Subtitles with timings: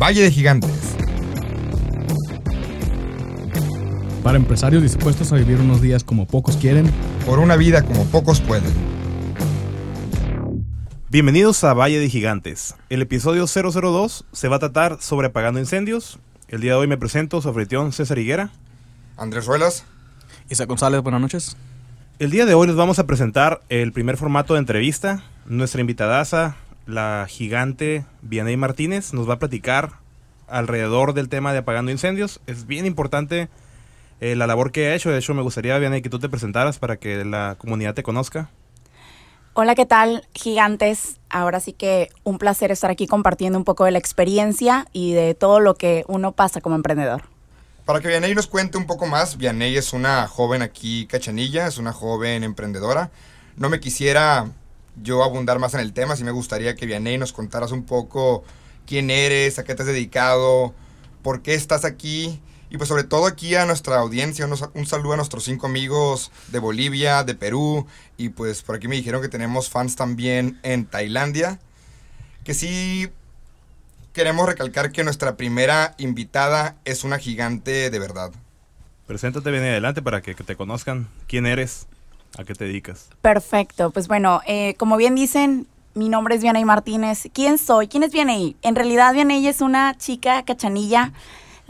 [0.00, 0.96] Valle de Gigantes.
[4.22, 6.90] Para empresarios dispuestos a vivir unos días como pocos quieren.
[7.26, 8.72] Por una vida como pocos pueden.
[11.10, 12.76] Bienvenidos a Valle de Gigantes.
[12.88, 16.18] El episodio 002 se va a tratar sobre apagando incendios.
[16.48, 18.52] El día de hoy me presento, su anfitrión César Higuera.
[19.18, 19.84] Andrés Ruelas.
[20.48, 21.58] Isa González, buenas noches.
[22.18, 25.24] El día de hoy les vamos a presentar el primer formato de entrevista.
[25.44, 26.56] Nuestra invitadaza,
[26.90, 29.92] la gigante Vianey Martínez, nos va a platicar
[30.48, 32.40] alrededor del tema de apagando incendios.
[32.46, 33.48] Es bien importante
[34.20, 35.10] eh, la labor que ha hecho.
[35.10, 38.50] De hecho, me gustaría, Vianey, que tú te presentaras para que la comunidad te conozca.
[39.52, 41.18] Hola, ¿qué tal, gigantes?
[41.28, 45.34] Ahora sí que un placer estar aquí compartiendo un poco de la experiencia y de
[45.34, 47.22] todo lo que uno pasa como emprendedor.
[47.84, 51.78] Para que Vianey nos cuente un poco más, Vianey es una joven aquí cachanilla, es
[51.78, 53.10] una joven emprendedora.
[53.56, 54.46] No me quisiera
[55.02, 58.44] yo abundar más en el tema, sí me gustaría que Vianey nos contaras un poco
[58.86, 60.74] quién eres, a qué te has dedicado,
[61.22, 65.16] por qué estás aquí y pues sobre todo aquí a nuestra audiencia, un saludo a
[65.16, 69.68] nuestros cinco amigos de Bolivia, de Perú y pues por aquí me dijeron que tenemos
[69.68, 71.58] fans también en Tailandia.
[72.44, 73.10] Que sí
[74.12, 78.30] queremos recalcar que nuestra primera invitada es una gigante de verdad.
[79.08, 81.88] Preséntate bien adelante para que, te conozcan quién eres,
[82.38, 83.08] a qué te dedicas.
[83.20, 87.28] Perfecto, pues bueno, eh, como bien dicen, mi nombre es Vianey Martínez.
[87.32, 87.88] ¿Quién soy?
[87.88, 88.56] ¿Quién es Vianey?
[88.62, 91.12] En realidad Vianey es una chica cachanilla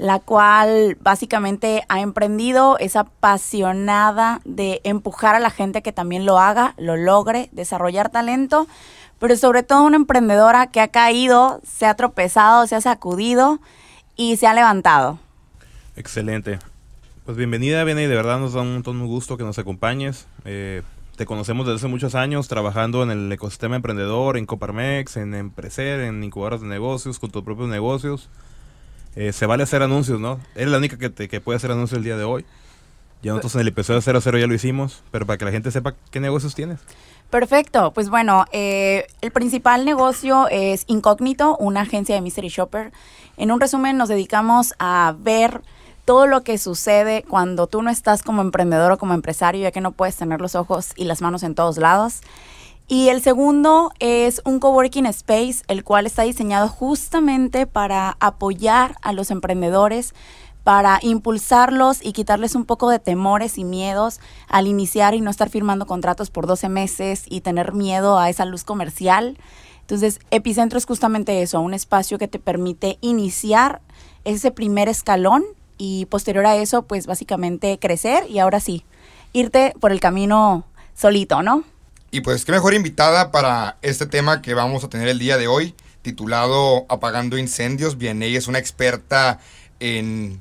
[0.00, 6.38] la cual básicamente ha emprendido, es apasionada de empujar a la gente que también lo
[6.38, 8.66] haga, lo logre, desarrollar talento,
[9.18, 13.60] pero sobre todo una emprendedora que ha caído, se ha tropezado, se ha sacudido
[14.16, 15.18] y se ha levantado.
[15.96, 16.58] Excelente.
[17.24, 20.26] Pues bienvenida, Viene, y de verdad nos da un montón de gusto que nos acompañes.
[20.46, 20.82] Eh,
[21.16, 26.00] te conocemos desde hace muchos años trabajando en el ecosistema emprendedor, en Coparmex, en Emprecer,
[26.00, 28.30] en incubadoras de negocios, con tus propios negocios.
[29.16, 30.40] Eh, se vale hacer anuncios, ¿no?
[30.54, 32.46] Eres la única que, que puede hacer anuncios el día de hoy.
[33.22, 35.94] Ya nosotros en el episodio 00 ya lo hicimos, pero para que la gente sepa
[36.10, 36.80] qué negocios tienes.
[37.28, 42.92] Perfecto, pues bueno, eh, el principal negocio es Incógnito, una agencia de Mystery Shopper.
[43.36, 45.60] En un resumen nos dedicamos a ver
[46.10, 49.80] todo lo que sucede cuando tú no estás como emprendedor o como empresario, ya que
[49.80, 52.22] no puedes tener los ojos y las manos en todos lados.
[52.88, 59.12] Y el segundo es un coworking space, el cual está diseñado justamente para apoyar a
[59.12, 60.12] los emprendedores,
[60.64, 65.48] para impulsarlos y quitarles un poco de temores y miedos al iniciar y no estar
[65.48, 69.38] firmando contratos por 12 meses y tener miedo a esa luz comercial.
[69.82, 73.80] Entonces, Epicentro es justamente eso, un espacio que te permite iniciar
[74.24, 75.44] ese primer escalón
[75.80, 78.84] y posterior a eso, pues básicamente crecer y ahora sí,
[79.32, 81.64] irte por el camino solito, ¿no?
[82.10, 85.48] Y pues qué mejor invitada para este tema que vamos a tener el día de
[85.48, 87.96] hoy, titulado Apagando Incendios.
[87.96, 89.40] Vianey es una experta
[89.78, 90.38] en,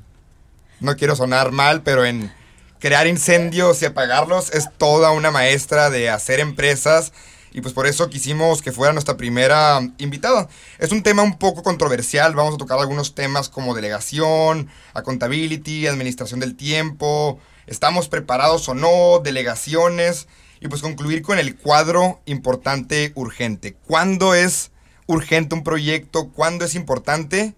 [0.78, 2.30] no quiero sonar mal, pero en
[2.78, 4.52] crear incendios y apagarlos.
[4.52, 7.14] Es toda una maestra de hacer empresas.
[7.52, 10.48] Y pues por eso quisimos que fuera nuestra primera invitada.
[10.78, 12.34] Es un tema un poco controversial.
[12.34, 17.40] Vamos a tocar algunos temas como delegación, accountability, administración del tiempo.
[17.66, 19.20] ¿Estamos preparados o no?
[19.22, 20.28] Delegaciones.
[20.60, 23.74] Y pues concluir con el cuadro importante urgente.
[23.86, 24.70] ¿Cuándo es
[25.06, 26.28] urgente un proyecto?
[26.28, 27.54] ¿Cuándo es importante?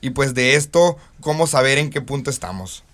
[0.00, 2.85] Y pues de esto, ¿cómo saber en qué punto estamos?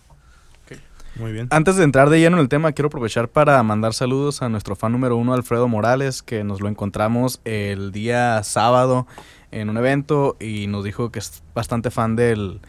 [1.16, 1.48] Muy bien.
[1.50, 4.76] Antes de entrar de lleno en el tema, quiero aprovechar para mandar saludos a nuestro
[4.76, 9.06] fan número uno, Alfredo Morales, que nos lo encontramos el día sábado
[9.52, 12.60] en un evento y nos dijo que es bastante fan del,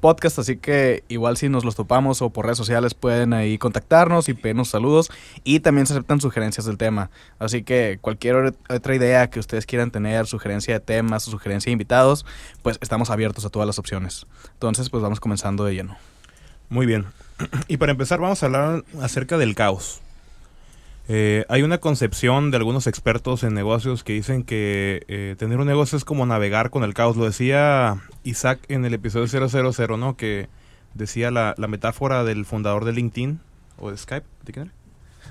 [0.00, 4.28] podcast, así que igual si nos los topamos o por redes sociales pueden ahí contactarnos
[4.28, 5.10] y pedirnos saludos
[5.42, 7.10] y también se aceptan sugerencias del tema.
[7.38, 11.72] Así que cualquier otra idea que ustedes quieran tener, sugerencia de temas o sugerencia de
[11.72, 12.24] invitados,
[12.62, 14.26] pues estamos abiertos a todas las opciones.
[14.52, 15.96] Entonces, pues vamos comenzando de lleno.
[16.68, 17.06] Muy bien.
[17.68, 20.00] Y para empezar vamos a hablar acerca del caos.
[21.10, 25.66] Eh, hay una concepción de algunos expertos en negocios que dicen que eh, tener un
[25.66, 27.16] negocio es como navegar con el caos.
[27.16, 30.16] Lo decía Isaac en el episodio 000, ¿no?
[30.16, 30.48] Que
[30.94, 33.40] decía la, metáfora del fundador de LinkedIn
[33.78, 34.26] o de Skype.
[34.44, 34.74] ¿De quién era?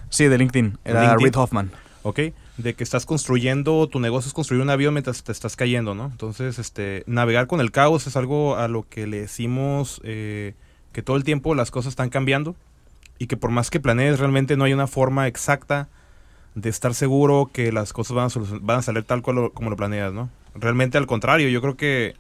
[0.10, 0.80] Sí, de LinkedIn.
[0.84, 1.72] Era Reid Hoffman.
[2.02, 2.20] Ok.
[2.58, 6.06] De que estás construyendo, tu negocio es construir un avión mientras te estás cayendo, ¿no?
[6.06, 10.56] Entonces, este, navegar con el caos es algo a lo que le decimos eh,
[10.98, 12.56] que todo el tiempo las cosas están cambiando
[13.20, 15.90] y que por más que planees, realmente no hay una forma exacta
[16.56, 20.32] de estar seguro que las cosas van a, salir tal cual como lo planeas, ¿no?
[20.56, 22.16] Realmente al contrario, yo creo que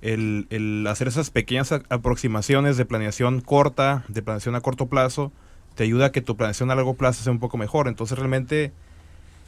[0.00, 5.32] el, hacer esas pequeñas aproximaciones de planeación corta, de planeación a corto plazo,
[5.74, 7.88] te ayuda a que tu planeación a largo plazo sea un poco mejor.
[7.88, 8.70] Entonces realmente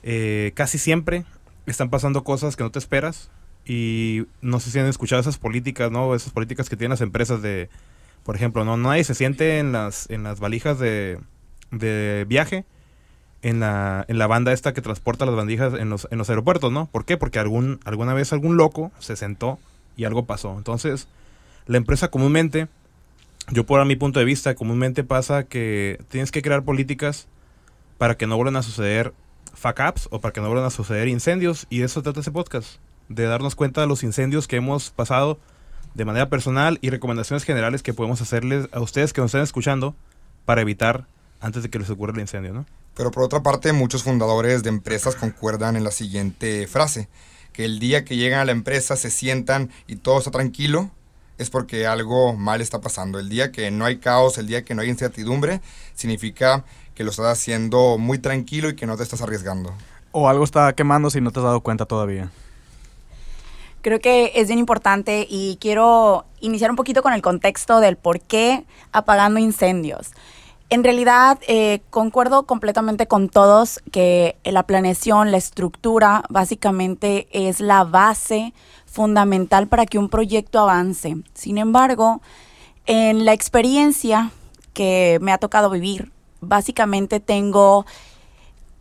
[0.03, 1.25] eh, casi siempre
[1.67, 3.31] están pasando cosas que no te esperas
[3.65, 6.17] Y no sé si han escuchado esas políticas, ¿no?
[6.17, 7.71] Esas políticas que tienen las empresas de,
[8.25, 11.19] por ejemplo, no nadie se siente en las, en las valijas de,
[11.71, 12.65] de viaje
[13.43, 16.73] en la, en la banda esta que transporta las bandijas en los, en los aeropuertos,
[16.73, 16.87] ¿no?
[16.87, 17.17] ¿Por qué?
[17.17, 19.59] Porque algún, alguna vez algún loco se sentó
[19.97, 20.57] y algo pasó.
[20.57, 21.09] Entonces,
[21.67, 22.69] la empresa comúnmente,
[23.51, 27.27] yo por mi punto de vista, comúnmente pasa que tienes que crear políticas
[27.99, 29.13] para que no vuelvan a suceder
[29.55, 32.31] fuck ups o para que no vuelvan a suceder incendios y de eso trata ese
[32.31, 32.77] podcast,
[33.09, 35.39] de darnos cuenta de los incendios que hemos pasado
[35.95, 39.95] de manera personal y recomendaciones generales que podemos hacerles a ustedes que nos estén escuchando
[40.45, 41.07] para evitar
[41.41, 42.67] antes de que les ocurra el incendio, ¿no?
[42.95, 47.09] Pero por otra parte, muchos fundadores de empresas concuerdan en la siguiente frase,
[47.53, 50.91] que el día que llegan a la empresa se sientan y todo está tranquilo,
[51.39, 53.19] es porque algo mal está pasando.
[53.19, 55.61] El día que no hay caos, el día que no hay incertidumbre,
[55.95, 59.75] significa que lo estás haciendo muy tranquilo y que no te estás arriesgando.
[60.13, 62.31] O algo está quemando si no te has dado cuenta todavía.
[63.83, 68.21] Creo que es bien importante y quiero iniciar un poquito con el contexto del por
[68.21, 70.13] qué apagando incendios.
[70.71, 77.85] En realidad, eh, concuerdo completamente con todos que la planeación, la estructura, básicamente es la
[77.85, 78.55] base
[78.87, 81.17] fundamental para que un proyecto avance.
[81.35, 82.23] Sin embargo,
[82.87, 84.31] en la experiencia
[84.73, 87.85] que me ha tocado vivir, básicamente tengo,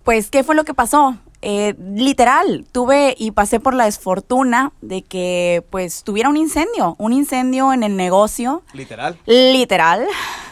[0.03, 1.17] pues, ¿qué fue lo que pasó?
[1.43, 7.13] Eh, literal, tuve y pasé por la desfortuna de que pues tuviera un incendio, un
[7.13, 8.61] incendio en el negocio.
[8.73, 9.17] Literal.
[9.25, 10.07] Literal.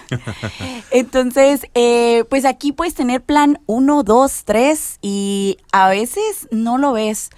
[0.91, 6.93] Entonces, eh, pues aquí puedes tener plan 1, 2, 3 y a veces no lo
[6.93, 7.29] ves.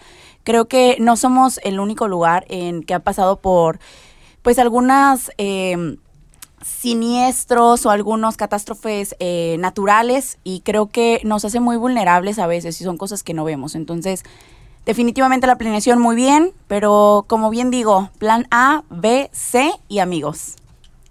[0.44, 3.80] Creo que no somos el único lugar en que ha pasado por
[4.42, 5.98] pues algunas eh,
[6.62, 12.80] siniestros o algunos catástrofes eh, naturales y creo que nos hace muy vulnerables a veces
[12.82, 13.76] y son cosas que no vemos.
[13.76, 14.24] Entonces,
[14.86, 20.56] definitivamente la planeación muy bien, pero como bien digo, plan A, B, C y amigos.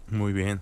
[0.08, 0.61] Muy bien.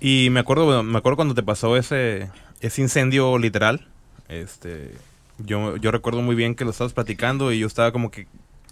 [0.00, 2.30] Y me acuerdo, me acuerdo cuando te pasó ese,
[2.60, 3.86] ese incendio literal.
[4.28, 4.94] Este,
[5.38, 8.26] yo, yo recuerdo muy bien que lo estabas platicando y yo estaba como que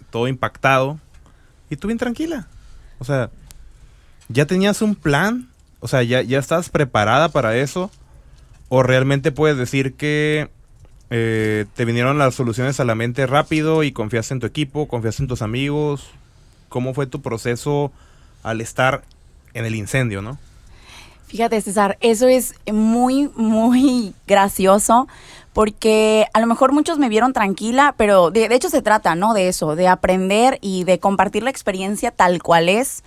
[0.09, 0.99] todo impactado.
[1.69, 2.47] Y tú bien tranquila.
[2.99, 3.31] O sea,
[4.33, 5.49] ya tenías un plan.
[5.79, 7.91] O sea, ya, ya estás preparada para eso.
[8.69, 10.49] O realmente puedes decir que
[11.09, 15.23] eh, te vinieron las soluciones a la mente rápido y confiaste en tu equipo, confiaste
[15.23, 16.09] en tus amigos.
[16.69, 17.91] ¿Cómo fue tu proceso
[18.41, 19.03] al estar
[19.53, 20.39] en el incendio, no?
[21.27, 25.07] Fíjate, César, eso es muy, muy gracioso
[25.53, 29.33] porque a lo mejor muchos me vieron tranquila, pero de, hecho se trata, ¿no?
[29.33, 33.03] De eso, de aprender y de compartir la experiencia tal cual es.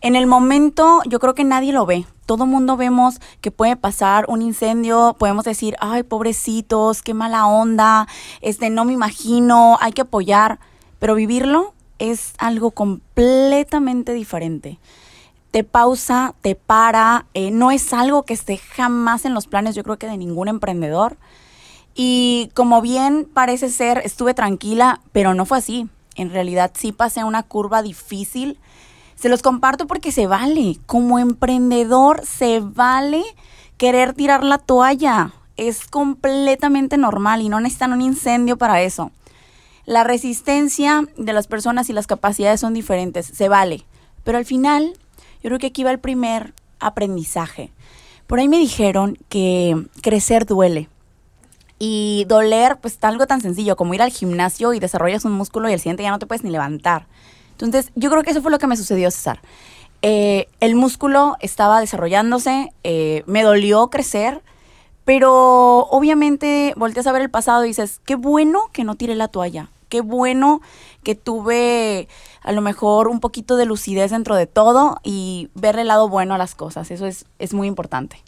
[0.00, 2.06] En el momento yo creo que nadie lo ve.
[2.26, 8.06] Todo mundo vemos que puede pasar un incendio, podemos decir, ay, pobrecitos, qué mala onda,
[8.40, 10.60] este, no me imagino, hay que apoyar,
[10.98, 14.78] pero vivirlo es algo completamente diferente
[15.50, 19.82] te pausa, te para, eh, no es algo que esté jamás en los planes, yo
[19.82, 21.16] creo que de ningún emprendedor.
[21.94, 25.88] Y como bien parece ser, estuve tranquila, pero no fue así.
[26.14, 28.58] En realidad sí pasé una curva difícil.
[29.18, 30.78] Se los comparto porque se vale.
[30.86, 33.24] Como emprendedor se vale
[33.76, 35.32] querer tirar la toalla.
[35.56, 39.10] Es completamente normal y no necesitan un incendio para eso.
[39.86, 43.26] La resistencia de las personas y las capacidades son diferentes.
[43.26, 43.84] Se vale.
[44.22, 44.92] Pero al final
[45.42, 47.72] yo creo que aquí va el primer aprendizaje.
[48.28, 50.88] Por ahí me dijeron que crecer duele.
[51.80, 55.72] Y doler, pues algo tan sencillo como ir al gimnasio y desarrollas un músculo y
[55.72, 57.08] el siguiente ya no te puedes ni levantar.
[57.60, 59.40] Entonces, yo creo que eso fue lo que me sucedió, César.
[60.02, 64.42] Eh, el músculo estaba desarrollándose, eh, me dolió crecer,
[65.04, 69.26] pero obviamente volteas a ver el pasado y dices, qué bueno que no tiré la
[69.26, 70.60] toalla, qué bueno
[71.02, 72.06] que tuve
[72.42, 76.34] a lo mejor un poquito de lucidez dentro de todo y ver el lado bueno
[76.34, 76.92] a las cosas.
[76.92, 78.22] Eso es, es muy importante.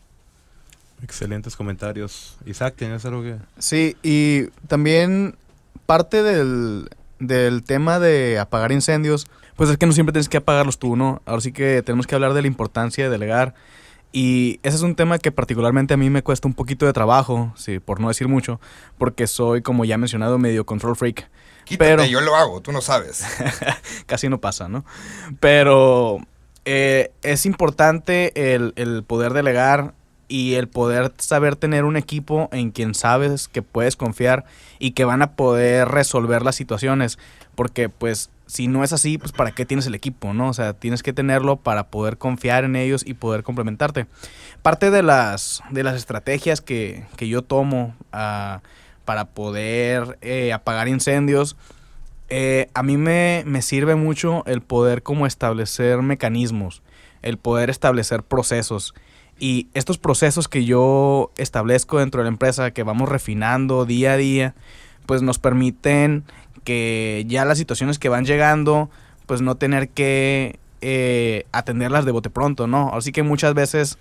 [1.03, 2.37] Excelentes comentarios.
[2.47, 3.37] Isaac, ¿tienes algo que...?
[3.59, 5.37] Sí, y también
[5.87, 10.79] parte del, del tema de apagar incendios, pues es que no siempre tienes que apagarlos
[10.79, 11.23] tú, ¿no?
[11.27, 13.55] Ahora sí que tenemos que hablar de la importancia de delegar.
[14.13, 17.53] Y ese es un tema que particularmente a mí me cuesta un poquito de trabajo,
[17.57, 18.61] sí, por no decir mucho,
[18.99, 21.31] porque soy, como ya he mencionado, medio control freak.
[21.79, 23.25] pero, yo lo hago, tú no sabes.
[24.07, 24.85] casi no pasa, ¿no?
[25.39, 26.19] Pero
[26.65, 29.95] eh, es importante el, el poder delegar
[30.31, 34.45] y el poder saber tener un equipo en quien sabes que puedes confiar
[34.79, 37.19] y que van a poder resolver las situaciones.
[37.57, 40.49] Porque pues si no es así, pues para qué tienes el equipo, ¿no?
[40.49, 44.07] O sea, tienes que tenerlo para poder confiar en ellos y poder complementarte.
[44.63, 48.61] Parte de las, de las estrategias que, yo tomo ah,
[49.05, 51.57] para poder eh, apagar incendios
[52.33, 56.81] Eh, a mí me, me sirve mucho el poder como establecer mecanismos,
[57.23, 58.95] el poder establecer procesos.
[59.41, 64.17] Y estos procesos que yo establezco dentro de la empresa, que vamos refinando día a
[64.17, 64.55] día,
[65.07, 66.25] pues nos permiten
[66.63, 68.91] que ya las situaciones que van llegando,
[69.27, 72.91] pues no tener que eh, atenderlas de bote pronto, ¿no?
[72.95, 73.99] Así que muchas veces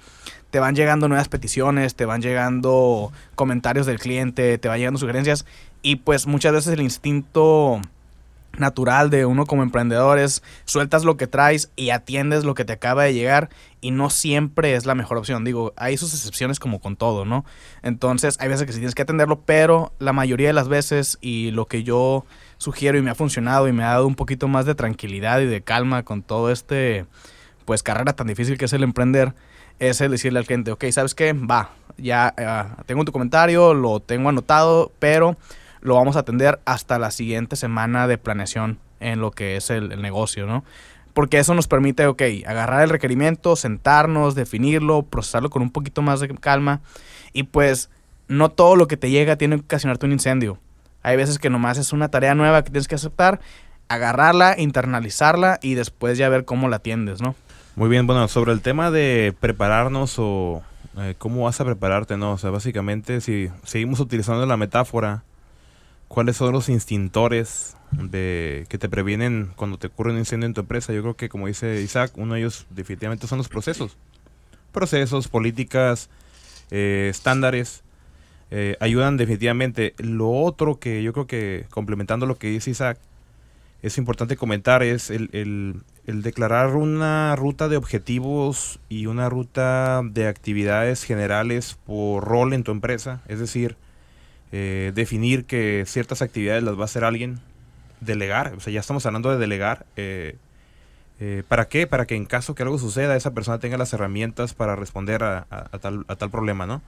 [0.52, 5.46] te van llegando nuevas peticiones, te van llegando comentarios del cliente, te van llegando sugerencias
[5.82, 7.82] y pues muchas veces el instinto
[8.58, 12.74] natural de uno como emprendedor es sueltas lo que traes y atiendes lo que te
[12.74, 13.50] acaba de llegar
[13.82, 15.46] y no siempre es la mejor opción.
[15.46, 17.46] Digo, hay sus excepciones como con todo, ¿no?
[17.82, 21.52] Entonces hay veces que sí tienes que atenderlo, pero la mayoría de las veces y
[21.52, 22.26] lo que yo
[22.58, 25.46] sugiero y me ha funcionado y me ha dado un poquito más de tranquilidad y
[25.46, 27.06] de calma con todo este,
[27.66, 29.34] pues carrera tan difícil que es el emprender,
[29.80, 31.32] es el decirle al cliente, ok, ¿sabes qué?
[31.32, 35.38] Va, ya uh, tengo tu comentario, lo tengo anotado, pero
[35.82, 40.02] lo vamos a atender hasta la siguiente semana de planeación en lo que es el,
[40.02, 40.64] negocio, ¿no?
[41.14, 46.20] Porque eso nos permite, ok, agarrar el requerimiento, sentarnos, definirlo, procesarlo con un poquito más
[46.20, 46.82] de calma
[47.34, 47.90] y pues
[48.28, 50.60] no todo lo que te llega tiene que ocasionarte un incendio.
[51.02, 53.40] Hay veces que nomás es una tarea nueva que tienes que aceptar,
[53.88, 57.36] agarrarla, internalizarla y después ya ver cómo la atiendes, ¿no?
[57.76, 60.62] Muy bien, bueno, sobre el tema de prepararnos o
[60.98, 62.34] eh, cómo vas a prepararte, ¿no?
[62.34, 65.24] O sea, básicamente si seguimos utilizando la metáfora
[66.10, 70.62] ¿Cuáles son los instintores de, que te previenen cuando te ocurre un incendio en tu
[70.62, 70.92] empresa?
[70.92, 73.96] Yo creo que, como dice Isaac, uno de ellos definitivamente son los procesos.
[74.72, 76.10] Procesos, políticas,
[76.72, 77.84] eh, estándares,
[78.50, 79.94] eh, ayudan definitivamente.
[80.00, 82.98] Lo otro que yo creo que, complementando lo que dice Isaac,
[83.84, 90.28] es importante comentar es el, el declarar una ruta de objetivos y una ruta de
[90.28, 93.22] actividades generales por rol en tu empresa.
[93.28, 93.78] Es decir,
[94.52, 97.40] eh, definir que ciertas actividades las va a hacer alguien,
[98.02, 99.86] delegar, o sea, ya estamos hablando de delegar.
[99.96, 100.38] Eh,
[101.20, 101.86] eh, ¿Para qué?
[101.86, 105.46] Para que en caso que algo suceda, esa persona tenga las herramientas para responder a,
[105.82, 106.82] tal, a tal problema, ¿no?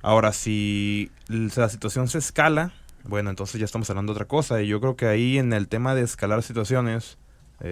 [0.00, 2.72] Ahora, si la situación se escala,
[3.04, 4.62] bueno, entonces ya estamos hablando de otra cosa.
[4.62, 7.18] Y yo creo que ahí en el tema de escalar situaciones,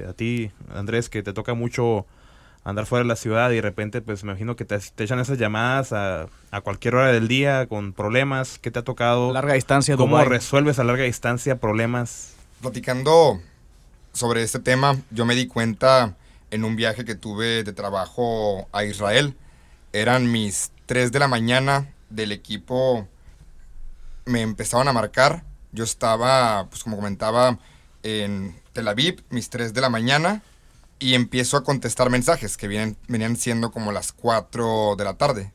[0.09, 2.07] a ti, Andrés, que te toca mucho
[2.65, 5.39] andar fuera de la ciudad y de repente, pues me imagino que te, echan esas
[5.39, 6.29] llamadas a,
[6.63, 8.59] cualquier hora del día con problemas.
[8.59, 9.33] ¿Qué te ha tocado?
[9.33, 9.97] Larga distancia.
[9.97, 12.35] ¿Cómo resuelves a larga distancia problemas?
[12.61, 13.41] Platicando
[14.13, 16.15] sobre este tema, yo me di cuenta
[16.51, 19.35] en un viaje que tuve de trabajo a Israel.
[19.93, 23.09] Eran mis 3 de la mañana del equipo.
[24.27, 25.43] Me empezaban a marcar.
[25.73, 27.59] Yo estaba, pues como comentaba,
[28.03, 30.43] en Tel Aviv, mis 3 de la mañana
[31.03, 35.53] y empiezo a contestar mensajes que vienen, venían siendo como las 4 de la tarde.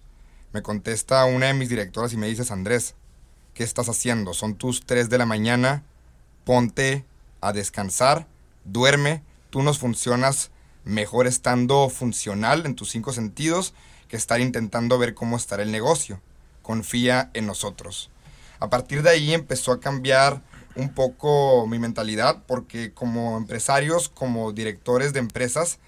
[0.51, 2.95] Me contesta una de mis directoras y me dices, Andrés,
[3.53, 4.33] ¿qué estás haciendo?
[4.33, 5.83] Son tus 3 de la mañana,
[6.43, 7.05] ponte
[7.39, 8.27] a descansar,
[8.65, 10.51] duerme, tú nos funcionas
[10.83, 13.73] mejor estando funcional en tus cinco sentidos
[14.09, 16.19] que estar intentando ver cómo estará el negocio.
[16.61, 18.09] Confía en nosotros.
[18.59, 20.41] A partir de ahí empezó a cambiar
[20.77, 25.79] un poco mi mentalidad porque como empresarios, como directores de empresas,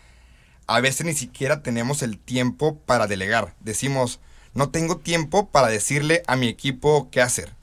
[0.68, 3.56] a veces ni siquiera tenemos el tiempo para delegar.
[3.60, 4.20] Decimos,
[4.54, 7.54] no tengo tiempo para decirle a mi equipo qué hacer.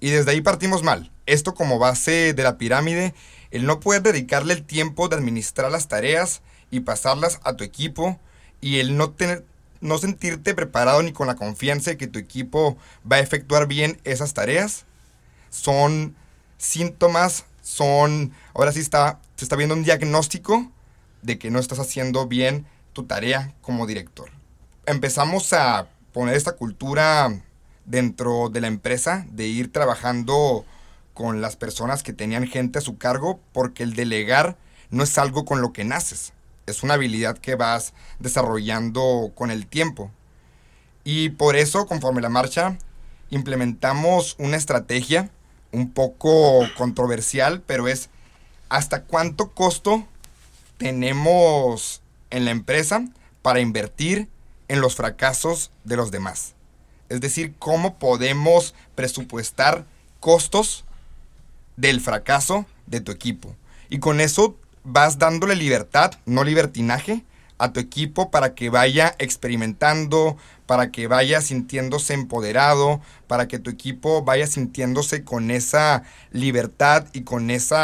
[0.00, 1.10] Y desde ahí partimos mal.
[1.26, 3.14] Esto como base de la pirámide,
[3.50, 8.18] el no poder dedicarle el tiempo de administrar las tareas y pasarlas a tu equipo
[8.60, 9.44] y el no tener
[9.80, 12.76] no sentirte preparado ni con la confianza de que tu equipo
[13.10, 14.86] va a efectuar bien esas tareas
[15.50, 16.16] son
[16.58, 20.70] síntomas son, ahora sí está, se está viendo un diagnóstico
[21.22, 24.30] de que no estás haciendo bien tu tarea como director.
[24.86, 27.30] Empezamos a poner esta cultura
[27.84, 30.64] dentro de la empresa de ir trabajando
[31.14, 34.56] con las personas que tenían gente a su cargo porque el delegar
[34.90, 36.32] no es algo con lo que naces,
[36.66, 40.10] es una habilidad que vas desarrollando con el tiempo.
[41.04, 42.78] Y por eso, conforme la marcha,
[43.30, 45.30] implementamos una estrategia
[45.72, 48.10] un poco controversial, pero es
[48.68, 50.06] hasta cuánto costo
[50.76, 53.04] tenemos en la empresa
[53.42, 54.28] para invertir
[54.68, 56.54] en los fracasos de los demás.
[57.08, 59.86] Es decir, cómo podemos presupuestar
[60.20, 60.84] costos
[61.76, 63.54] del fracaso de tu equipo.
[63.88, 67.24] Y con eso vas dándole libertad, no libertinaje,
[67.58, 70.36] a tu equipo para que vaya experimentando,
[70.66, 77.22] para que vaya sintiéndose empoderado, para que tu equipo vaya sintiéndose con esa libertad y
[77.22, 77.76] con ese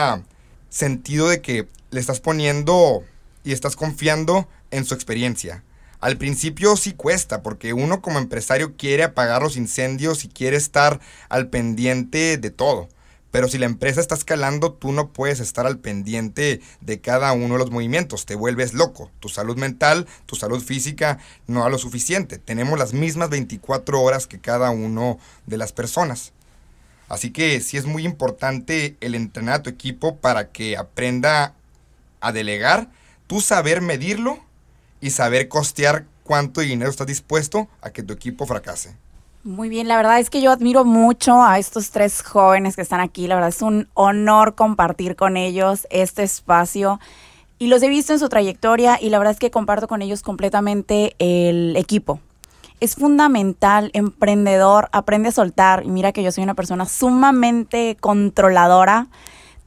[0.69, 3.05] sentido de que le estás poniendo
[3.45, 5.63] y estás confiando en su experiencia.
[6.01, 11.01] Al principio sí cuesta, porque uno como empresario quiere apagar los incendios y quiere estar
[11.31, 12.89] al pendiente de todo.
[13.35, 17.55] Pero si la empresa está escalando, tú no puedes estar al pendiente de cada uno
[17.55, 18.27] de los movimientos.
[18.27, 19.11] Te vuelves loco.
[19.19, 22.39] Tu salud mental, tu salud física no da lo suficiente.
[22.39, 26.31] Tenemos las mismas 24 horas que cada uno de las personas.
[27.09, 31.55] Así que sí es muy importante el entrenar a tu equipo para que aprenda
[32.21, 32.89] a delegar,
[33.27, 34.39] tú saber medirlo
[35.01, 38.95] y saber costear cuánto dinero estás dispuesto a que tu equipo fracase.
[39.45, 43.01] Muy bien, la verdad es que yo admiro mucho a estos tres jóvenes que están
[43.01, 43.27] aquí.
[43.27, 46.99] La verdad es un honor compartir con ellos este espacio.
[47.59, 50.23] Y los he visto en su trayectoria y la verdad es que comparto con ellos
[50.23, 52.21] completamente el equipo.
[52.81, 55.85] Es fundamental, emprendedor, aprende a soltar.
[55.85, 59.09] Y mira que yo soy una persona sumamente controladora.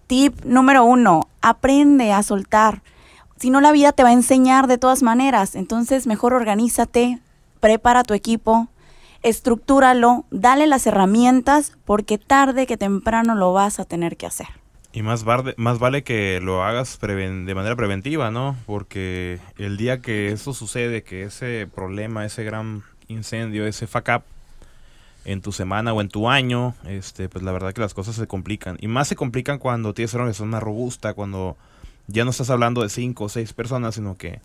[0.08, 2.82] Tip número uno, aprende a soltar.
[3.40, 5.54] Si no, la vida te va a enseñar de todas maneras.
[5.54, 7.20] Entonces, mejor organízate,
[7.60, 8.70] prepara tu equipo,
[9.24, 14.48] estructúralo, dale las herramientas, porque tarde que temprano lo vas a tener que hacer.
[14.94, 15.26] Y más,
[15.58, 18.56] más vale que lo hagas de manera preventiva, ¿no?
[18.66, 24.24] Porque el día que eso sucede, que ese problema, ese gran incendio, ese fuck up
[25.26, 28.28] en tu semana o en tu año, este, pues la verdad que las cosas se
[28.28, 28.78] complican.
[28.80, 31.58] Y más se complican cuando tienes una persona robusta, cuando
[32.08, 34.40] ya no estás hablando de cinco o seis personas, sino que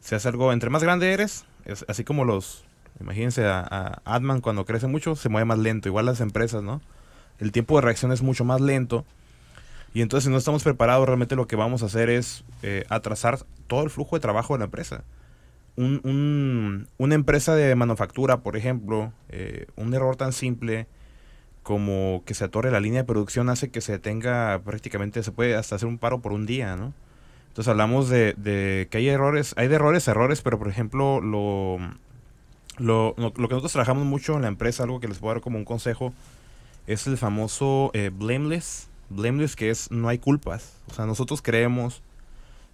[0.00, 2.64] se hace algo, entre más grande eres, es, así como los
[3.00, 5.88] Imagínense a, a Adman cuando crece mucho, se mueve más lento.
[5.88, 6.80] Igual las empresas, ¿no?
[7.38, 9.04] El tiempo de reacción es mucho más lento.
[9.92, 13.40] Y entonces si no estamos preparados, realmente lo que vamos a hacer es eh, atrasar
[13.66, 15.02] todo el flujo de trabajo de la empresa.
[15.76, 20.86] Un, una empresa de manufactura, por ejemplo, eh, un error tan simple
[21.62, 25.54] como que se atore la línea de producción hace que se tenga prácticamente, se puede
[25.54, 26.92] hasta hacer un paro por un día, ¿no?
[27.48, 31.78] Entonces hablamos de, de que hay errores, hay de errores, errores, pero por ejemplo lo,
[32.80, 35.58] lo, lo, que nosotros trabajamos mucho en la empresa, algo que les puedo dar como
[35.58, 36.14] un consejo,
[36.86, 38.88] es el famoso eh, blameless.
[39.10, 40.76] Blameless que es no hay culpas.
[40.90, 42.02] O sea, nosotros creemos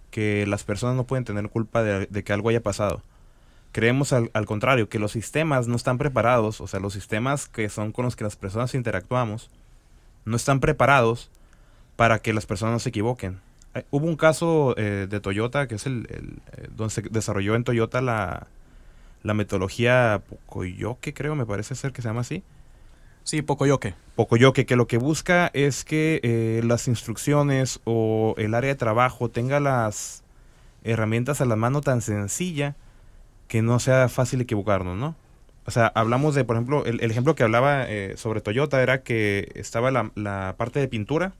[0.09, 3.01] que las personas no pueden tener culpa de, que algo haya pasado.
[3.73, 7.67] Creemos al, al, contrario, que los sistemas no están preparados, o sea, los sistemas que
[7.69, 9.49] son con los que las personas interactuamos,
[10.25, 11.29] no están preparados
[11.95, 13.39] para que las personas se equivoquen.
[13.73, 17.65] Eh, hubo un caso eh, de Toyota, que es el, el donde se desarrolló en
[17.65, 18.47] Toyota la,
[19.27, 22.43] la metodología Pocoyoke, creo, me parece ser que se llama así.
[23.23, 23.93] Sí, Pocoyoke.
[24.15, 29.29] Pocoyoke, que lo que busca es que eh, las instrucciones o el área de trabajo
[29.29, 30.23] tenga las
[30.85, 32.77] herramientas a la mano tan sencilla
[33.49, 35.17] que no sea fácil equivocarnos, ¿no?
[35.65, 39.51] O sea, hablamos de, por ejemplo, el, ejemplo que hablaba eh, sobre Toyota era que
[39.55, 41.33] estaba la, parte de pintura,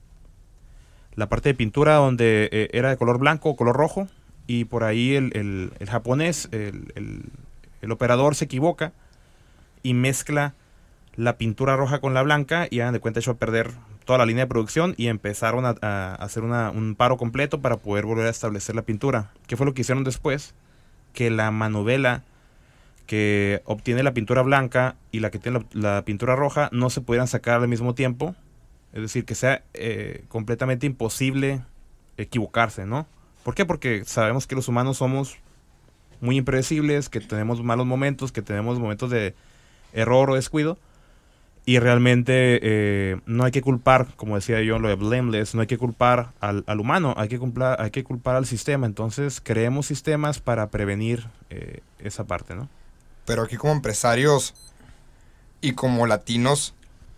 [1.16, 4.10] la parte de pintura donde eh, era de color blanco o color rojo,
[4.46, 5.32] y por ahí el,
[5.80, 7.24] el japonés, el,
[7.82, 8.94] el operador se equivoca
[9.84, 10.54] y mezcla
[11.16, 13.72] la pintura roja con la blanca y hagan de cuenta echó a perder
[14.06, 18.28] toda la línea de producción y empezaron a, hacer un paro completo para poder volver
[18.28, 19.32] a establecer la pintura.
[19.48, 20.54] ¿Qué fue lo que hicieron después?
[21.14, 22.24] Que la manovela
[23.06, 27.28] que obtiene la pintura blanca y la que tiene la, pintura roja no se pudieran
[27.28, 28.36] sacar al mismo tiempo.
[28.94, 31.62] Es decir, que sea eh, completamente imposible
[32.18, 33.08] equivocarse, ¿no?
[33.44, 33.66] ¿Por qué?
[33.66, 35.38] Porque sabemos que los humanos somos
[36.22, 39.36] muy impredecibles, que tenemos malos momentos, que tenemos momentos de
[39.94, 40.78] error o descuido.
[41.66, 45.68] Y realmente eh, no hay que culpar, como decía yo, lo de blameless, no hay
[45.68, 48.88] que culpar al, humano, hay que, culpar, hay que culpar al sistema.
[48.88, 52.70] Entonces creemos sistemas para prevenir eh, esa parte, ¿no?
[53.26, 54.56] Pero aquí como empresarios
[55.60, 56.74] y como latinos,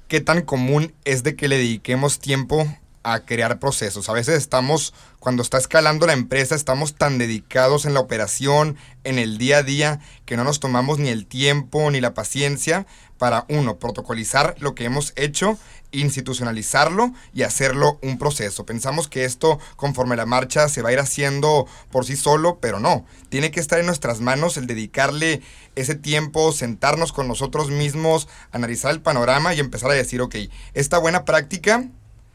[0.08, 2.66] ¿qué tan común es de que le dediquemos tiempo
[3.14, 4.10] a crear procesos.
[4.10, 9.20] A veces estamos, cuando está escalando la empresa, estamos tan dedicados en la operación, en
[9.20, 12.86] el día a día, que no nos tomamos ni el tiempo ni la paciencia
[13.18, 15.58] para, uno, protocolizar lo que hemos hecho,
[15.92, 18.66] institucionalizarlo y hacerlo un proceso.
[18.66, 22.80] Pensamos que esto, conforme la marcha, se va a ir haciendo por sí solo, pero
[22.80, 23.06] no.
[23.30, 25.42] Tiene que estar en nuestras manos el dedicarle
[25.76, 30.36] ese tiempo, sentarnos con nosotros mismos, analizar el panorama y empezar a decir, ok,
[30.74, 31.90] esta buena práctica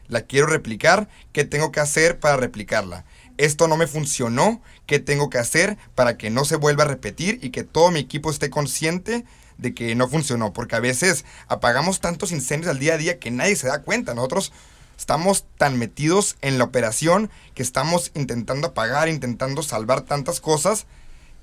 [0.07, 3.05] la quiero replicar, ¿qué tengo que hacer para replicarla?
[3.37, 7.39] Esto no me funcionó, ¿qué tengo que hacer para que no se vuelva a repetir
[7.41, 9.25] y que todo mi equipo esté consciente
[9.57, 10.53] de que no funcionó?
[10.53, 14.13] Porque a veces apagamos tantos incendios al día a día que nadie se da cuenta.
[14.13, 14.53] Nosotros
[14.97, 20.85] estamos tan metidos en la operación que estamos intentando apagar, intentando salvar tantas cosas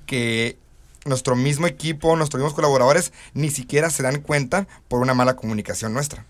[0.07, 0.57] que
[1.05, 5.92] nuestro mismo equipo, nuestros mismos colaboradores ni siquiera se dan cuenta por una mala comunicación
[5.92, 6.25] nuestra.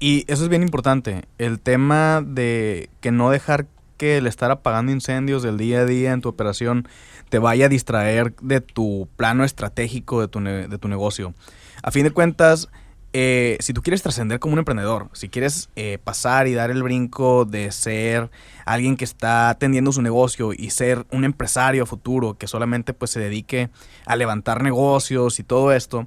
[0.00, 3.66] Y eso es bien importante, el tema de que no dejar
[3.98, 6.88] que el estar apagando incendios del día a día en tu operación
[7.28, 11.34] te vaya a distraer de tu plano estratégico de tu, de tu negocio.
[11.82, 12.70] A fin de cuentas,
[13.12, 16.82] eh, si tú quieres trascender como un emprendedor, si quieres eh, pasar y dar el
[16.82, 18.30] brinco de ser
[18.64, 23.20] alguien que está atendiendo su negocio y ser un empresario futuro que solamente pues se
[23.20, 23.68] dedique
[24.06, 26.06] a levantar negocios y todo esto,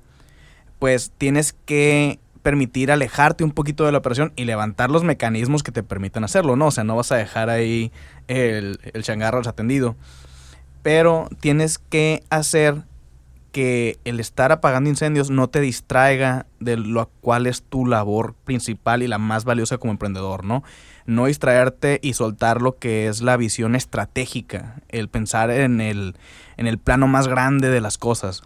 [0.80, 5.72] pues tienes que permitir alejarte un poquito de la operación y levantar los mecanismos que
[5.72, 6.68] te permitan hacerlo, ¿no?
[6.68, 7.92] O sea, no vas a dejar ahí
[8.28, 9.96] el, el changarro desatendido.
[10.84, 12.84] Pero tienes que hacer
[13.54, 19.04] que el estar apagando incendios no te distraiga de lo cual es tu labor principal
[19.04, 20.64] y la más valiosa como emprendedor, ¿no?
[21.06, 26.16] No distraerte y soltar lo que es la visión estratégica, el pensar en el,
[26.58, 28.42] en el plano más grande de las cosas.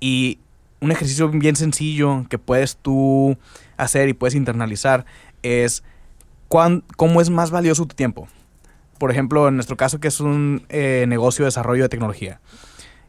[0.00, 0.40] Y
[0.80, 3.36] un ejercicio bien sencillo que puedes tú
[3.76, 5.04] hacer y puedes internalizar
[5.42, 5.82] es
[6.48, 8.28] cómo es más valioso tu tiempo.
[8.98, 12.40] Por ejemplo, en nuestro caso que es un eh, negocio de desarrollo de tecnología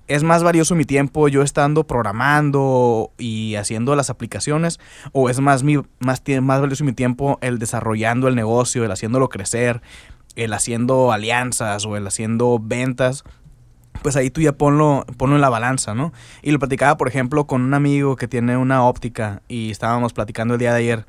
[0.09, 4.79] ¿Es más valioso mi tiempo yo estando programando y haciendo las aplicaciones?
[5.11, 9.29] ¿O es más, mi, más, más valioso mi tiempo el desarrollando el negocio, el haciéndolo
[9.29, 9.83] crecer,
[10.35, 13.23] el haciendo alianzas o el haciendo ventas?
[14.01, 16.13] Pues ahí tú ya ponlo, ponlo en la balanza, ¿no?
[16.41, 20.53] Y lo platicaba, por ejemplo, con un amigo que tiene una óptica y estábamos platicando
[20.53, 21.05] el día de ayer.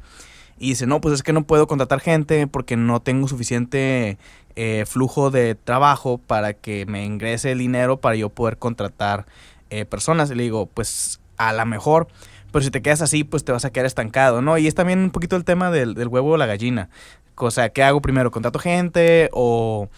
[0.59, 4.19] Y dice, no, pues es que no puedo contratar gente porque no tengo suficiente
[4.57, 9.27] eh, flujo de trabajo para que me ingrese el dinero para yo poder contratar
[9.71, 10.31] eh, personas.
[10.31, 12.09] Y le digo, pues a lo mejor,
[12.53, 14.59] pero si te quedas así, pues te vas a quedar estancado, ¿no?
[14.59, 16.91] Y es también un poquito el tema del, del huevo o la gallina.
[17.37, 18.31] O sea, ¿qué hago primero?
[18.31, 19.89] ¿Contrato gente o,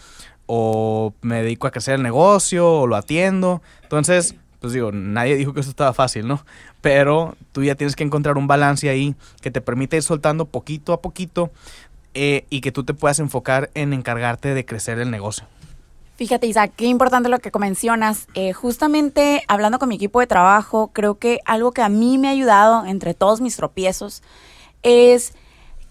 [0.55, 3.63] o me dedico a crecer el negocio o lo atiendo?
[3.81, 6.45] Entonces, pues digo, nadie dijo que eso estaba fácil, ¿no?
[6.79, 10.93] Pero tú ya tienes que encontrar un balance ahí que te permite ir soltando poquito
[10.93, 11.49] a poquito
[12.13, 15.47] eh, y que tú te puedas enfocar en encargarte de crecer el negocio.
[16.17, 18.27] Fíjate, Isaac, qué importante lo que mencionas.
[18.35, 22.27] Eh, justamente hablando con mi equipo de trabajo, creo que algo que a mí me
[22.27, 24.21] ha ayudado entre todos mis tropiezos
[24.83, 25.33] es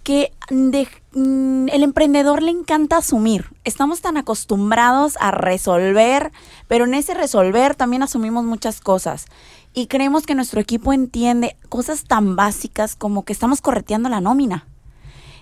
[0.03, 3.47] que mm, el emprendedor le encanta asumir.
[3.65, 6.33] Estamos tan acostumbrados a resolver,
[6.69, 9.27] pero en ese resolver también asumimos muchas cosas.
[9.75, 14.67] Y creemos que nuestro equipo entiende cosas tan básicas como que estamos correteando la nómina.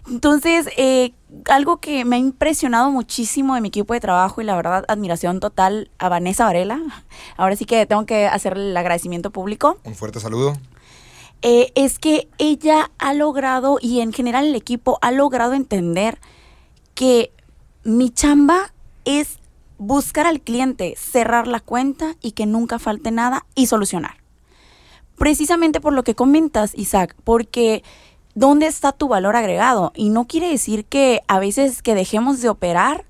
[0.08, 1.12] Entonces, eh,
[1.48, 5.40] algo que me ha impresionado muchísimo de mi equipo de trabajo y la verdad, admiración
[5.40, 6.80] total a Vanessa Varela.
[7.36, 9.78] Ahora sí que tengo que hacerle el agradecimiento público.
[9.84, 10.54] Un fuerte saludo.
[11.42, 16.18] Eh, es que ella ha logrado, y en general el equipo ha logrado entender
[16.94, 17.32] que
[17.82, 18.72] mi chamba
[19.04, 19.38] es
[19.78, 24.18] buscar al cliente, cerrar la cuenta y que nunca falte nada y solucionar.
[25.16, 27.82] Precisamente por lo que comentas, Isaac, porque
[28.34, 29.92] ¿dónde está tu valor agregado?
[29.94, 33.06] Y no quiere decir que a veces que dejemos de operar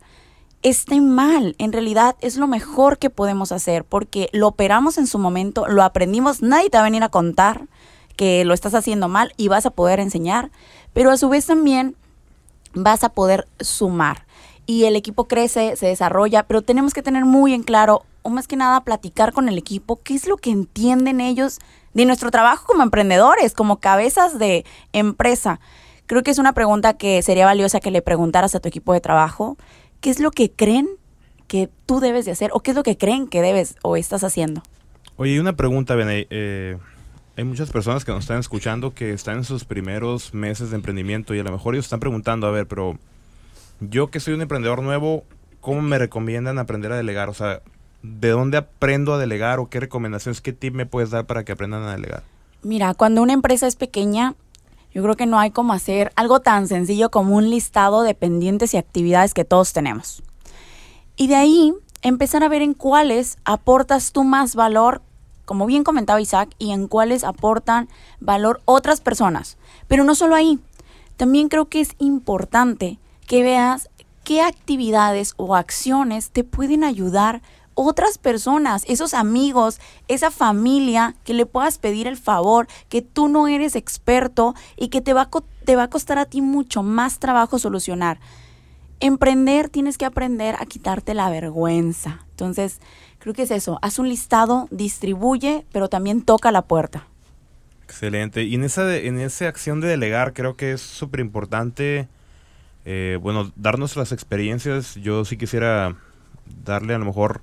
[0.63, 1.57] esté mal.
[1.59, 5.83] En realidad es lo mejor que podemos hacer porque lo operamos en su momento, lo
[5.83, 7.67] aprendimos, nadie te va a venir a contar
[8.21, 10.51] que lo estás haciendo mal y vas a poder enseñar,
[10.93, 11.97] pero a su vez también
[12.75, 14.27] vas a poder sumar.
[14.67, 18.47] Y el equipo crece, se desarrolla, pero tenemos que tener muy en claro, o más
[18.47, 21.61] que nada, platicar con el equipo, qué es lo que entienden ellos
[21.95, 25.59] de nuestro trabajo como emprendedores, como cabezas de empresa.
[26.05, 29.01] Creo que es una pregunta que sería valiosa que le preguntaras a tu equipo de
[29.01, 29.57] trabajo.
[30.03, 30.91] ¿Qué es lo que creen
[31.47, 34.25] que tú debes de hacer o qué es lo que creen que debes o estás
[34.25, 34.63] haciendo?
[35.17, 36.27] Oye, una pregunta, Bene.
[36.29, 36.77] Eh,
[37.37, 41.35] hay muchas personas que nos están escuchando que están en sus primeros meses de emprendimiento
[41.35, 42.99] y a lo mejor ellos están preguntando, a ver, pero
[43.81, 45.25] yo que soy un emprendedor nuevo,
[45.61, 47.29] ¿cómo me recomiendan aprender a delegar?
[47.29, 47.63] O sea,
[48.03, 51.53] ¿de dónde aprendo a delegar o qué recomendaciones, qué tip me puedes dar para que
[51.53, 52.25] aprendan a delegar?
[52.63, 54.35] Mira, cuando una empresa es pequeña,
[54.93, 58.75] yo creo que no hay como hacer algo tan sencillo como un listado de pendientes
[58.75, 60.23] y actividades que todos tenemos.
[61.17, 65.03] Y de ahí empezar a ver en cuáles aportas tú más valor
[65.51, 67.89] como bien comentaba Isaac, y en cuáles aportan
[68.21, 69.59] valor otras personas.
[69.89, 70.61] Pero no solo ahí,
[71.17, 73.91] también creo que es importante que veas
[74.23, 77.43] qué actividades o acciones te pueden ayudar
[77.75, 83.49] otras personas, esos amigos, esa familia que le puedas pedir el favor, que tú no
[83.49, 85.31] eres experto y que te va a,
[85.65, 88.21] te va a costar a ti mucho más trabajo solucionar.
[89.01, 92.25] Emprender tienes que aprender a quitarte la vergüenza.
[92.31, 92.81] Entonces,
[93.21, 97.07] Creo que es eso, haz un listado, distribuye, pero también toca la puerta.
[97.85, 98.45] Excelente.
[98.45, 102.09] Y en esa, en esa acción de delegar creo que es súper importante,
[102.87, 104.95] eh, bueno, dar nuestras experiencias.
[104.95, 105.97] Yo sí quisiera
[106.65, 107.43] darle a lo mejor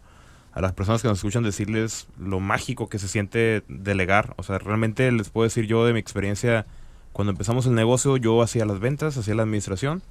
[0.54, 4.34] a las personas que nos escuchan decirles lo mágico que se siente delegar.
[4.38, 6.66] O sea, realmente les puedo decir yo de mi experiencia,
[7.14, 10.02] cuando empezamos el negocio yo hacía las ventas, hacía la administración,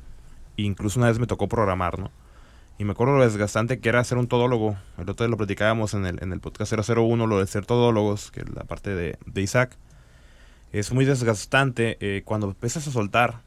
[0.56, 2.12] e incluso una vez me tocó programar, ¿no?
[2.78, 4.76] Y me acuerdo lo desgastante que era ser un todólogo.
[4.98, 8.30] El otro día lo platicábamos en el, en el podcast 001, lo de ser todólogos,
[8.30, 9.76] que es la parte de, Isaac.
[10.72, 11.96] es muy desgastante.
[12.00, 13.40] Eh, cuando empiezas a soltar,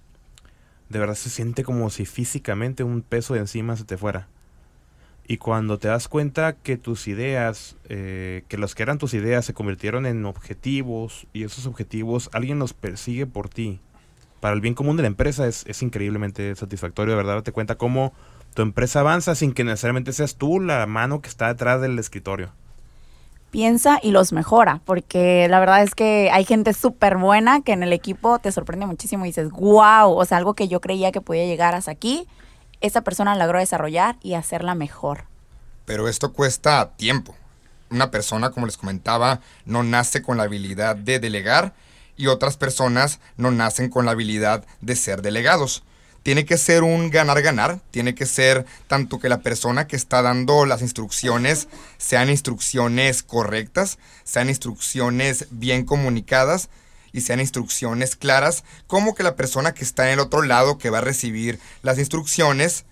[0.90, 4.28] de verdad se siente como si físicamente un peso de encima se te fuera.
[5.28, 9.46] Y cuando te das cuenta que tus ideas, eh, que los que eran tus ideas
[9.46, 13.80] se convirtieron en objetivos y esos objetivos alguien los persigue por ti,
[14.40, 17.76] para el bien común de la empresa es, es increíblemente satisfactorio, de verdad, darte cuenta
[17.76, 18.12] cómo
[18.54, 22.52] tu empresa avanza sin que necesariamente seas tú la mano que está detrás del escritorio.
[23.52, 27.82] Piensa y los mejora, porque la verdad es que hay gente súper buena que en
[27.82, 31.22] el equipo te sorprende muchísimo y dices, wow, o sea, algo que yo creía que
[31.22, 32.28] podía llegar hasta aquí,
[32.80, 35.24] esa persona logró desarrollar y hacerla mejor.
[35.86, 37.36] Pero esto cuesta tiempo.
[37.90, 41.74] Una persona, como les comentaba, no nace con la habilidad de delegar
[42.16, 45.84] y otras personas no nacen con la habilidad de ser delegados
[46.30, 50.68] tiene que ser un ganar-ganar, tiene que ser tanto que la persona que está dando
[50.68, 56.70] las instrucciones sean instrucciones correctas, sean instrucciones bien comunicadas
[57.12, 60.92] y sean instrucciones claras, como que la persona que está en el otro lado que
[60.92, 62.86] va a recibir las instrucciones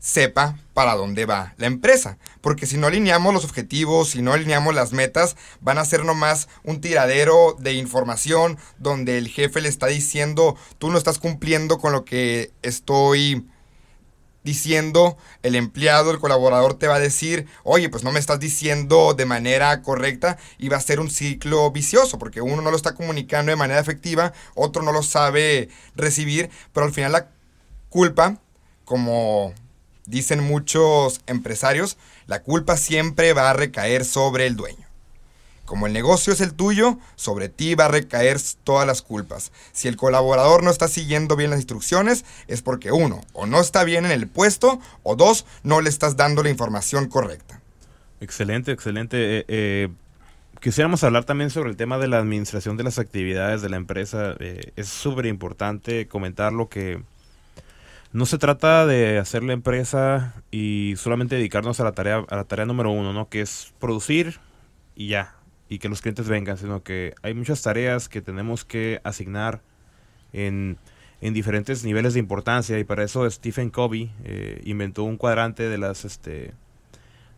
[0.00, 2.18] sepa para dónde va la empresa.
[2.40, 6.48] Porque si no alineamos los objetivos, si no alineamos las metas, van a ser nomás
[6.64, 11.92] un tiradero de información donde el jefe le está diciendo, tú no estás cumpliendo con
[11.92, 13.46] lo que estoy
[14.42, 19.12] diciendo, el empleado, el colaborador te va a decir, oye, pues no me estás diciendo
[19.12, 22.94] de manera correcta y va a ser un ciclo vicioso, porque uno no lo está
[22.94, 27.28] comunicando de manera efectiva, otro no lo sabe recibir, pero al final la
[27.90, 28.38] culpa,
[28.86, 29.52] como
[30.06, 34.90] dicen muchos empresarios, la culpa siempre va a recaer sobre el dueño.
[35.70, 39.52] Como el negocio es el tuyo, sobre ti va a recaer todas las culpas.
[39.70, 43.84] Si el colaborador no está siguiendo bien las instrucciones, es porque uno, o no está
[43.84, 47.60] bien en el puesto, o dos, no le estás dando la información correcta.
[48.20, 49.16] Excelente, excelente.
[49.38, 49.88] Eh, eh,
[50.60, 54.34] quisiéramos hablar también sobre el tema de la administración de las actividades de la empresa.
[54.40, 57.00] Eh, es súper importante comentar lo que
[58.12, 62.44] no se trata de hacer la empresa y solamente dedicarnos a la tarea, a la
[62.44, 63.28] tarea número uno, ¿no?
[63.28, 64.40] Que es producir
[64.96, 65.34] y ya,
[65.68, 69.60] y que los clientes vengan, sino que hay muchas tareas que tenemos que asignar
[70.32, 70.78] en,
[71.20, 76.04] diferentes niveles de importancia y para eso Stephen Covey eh, inventó un cuadrante de las,
[76.04, 76.52] este,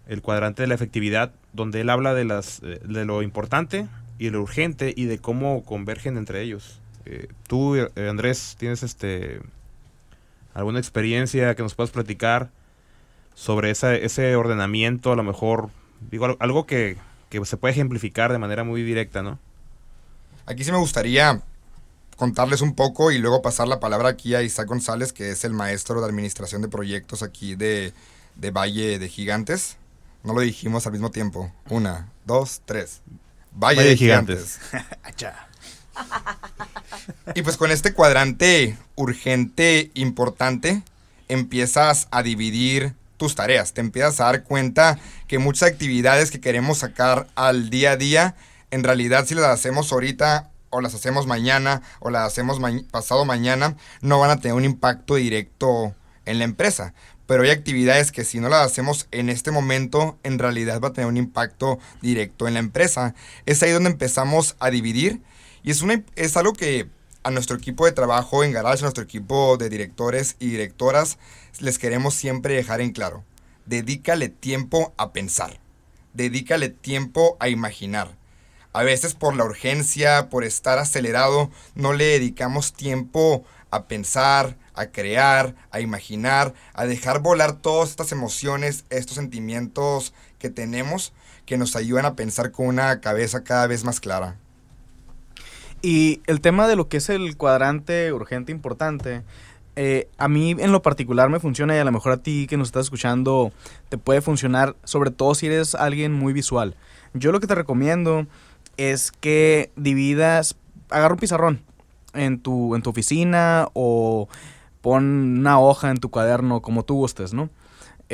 [0.07, 4.31] el cuadrante de la efectividad, donde él habla de las, eh, de lo importante y
[4.31, 6.81] lo urgente y de cómo convergen entre ellos.
[7.05, 9.41] Eh, tú, Andrés, tienes este
[10.55, 12.51] alguna experiencia que nos puedas platicar
[13.35, 15.71] sobre ese ordenamiento, a lo mejor,
[16.11, 16.99] digo, algo que,
[17.45, 19.39] se puede ejemplificar de manera muy directa, ¿no?
[20.45, 21.41] Aquí sí me gustaría
[22.17, 25.55] contarles un poco y luego pasar la palabra aquí a Isaac González, que es el
[25.55, 27.95] maestro de administración de proyectos aquí de,
[28.37, 29.79] de Valle de Gigantes.
[30.25, 31.53] No lo dijimos al mismo tiempo.
[31.71, 33.01] Una, dos, tres.
[33.53, 34.61] Valle, de, Gigantes.
[37.35, 40.83] Y pues con este cuadrante urgente, importante,
[41.29, 43.73] empiezas a dividir tus tareas.
[43.73, 48.35] Te empiezas a dar cuenta que muchas actividades que queremos sacar al día a día,
[48.71, 52.59] en realidad si las hacemos ahorita o las hacemos mañana o las hacemos
[52.91, 56.95] pasado mañana, no van a tener un impacto directo en la empresa.
[57.27, 60.93] Pero hay actividades que si no las hacemos en este momento, en realidad va a
[60.93, 63.15] tener un impacto directo en la empresa.
[63.47, 65.23] Es ahí donde empezamos a dividir
[65.63, 65.85] y es,
[66.17, 66.89] es algo que
[67.23, 71.19] a nuestro equipo de trabajo en Garage, a nuestro equipo de directores y directoras,
[71.61, 73.25] les queremos siempre dejar en claro.
[73.67, 75.61] Dedícale tiempo a pensar.
[76.15, 78.17] Dedícale tiempo a imaginar.
[78.73, 84.87] A veces por la urgencia, por estar acelerado, no le dedicamos tiempo a pensar, a
[84.87, 91.13] crear, a imaginar, a dejar volar todas estas emociones, estos sentimientos que tenemos
[91.47, 94.37] que nos ayudan a pensar con una cabeza cada vez más clara.
[95.83, 99.23] Y el tema de lo que es el cuadrante urgente importante,
[99.75, 102.57] eh, a mí en lo particular me funciona y a lo mejor a ti que
[102.57, 103.53] nos estás escuchando
[103.89, 106.77] te puede funcionar, sobre todo si eres alguien muy visual.
[107.15, 108.27] Yo lo que te recomiendo
[108.77, 110.57] es que dividas,
[110.89, 111.63] agarra un pizarrón
[112.15, 114.29] en tu, en tu oficina o
[114.83, 117.51] pon una hoja en tu cuaderno como tú gustes, ¿no?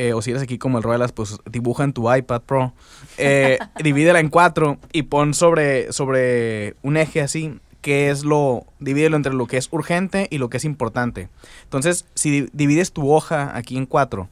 [0.00, 2.72] Eh, o si eres aquí como el Ruelas, pues dibuja en tu iPad Pro,
[3.16, 9.16] eh, divídela en cuatro y pon sobre, sobre un eje así, que es lo, divídelo
[9.16, 11.28] entre lo que es urgente y lo que es importante.
[11.64, 14.28] Entonces, si divides tu hoja aquí en cuatro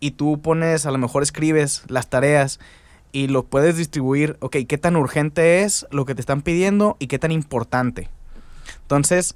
[0.00, 2.60] y tú pones, a lo mejor escribes las tareas
[3.10, 7.06] y lo puedes distribuir, ok, qué tan urgente es lo que te están pidiendo y
[7.06, 8.10] qué tan importante.
[8.82, 9.34] Entonces,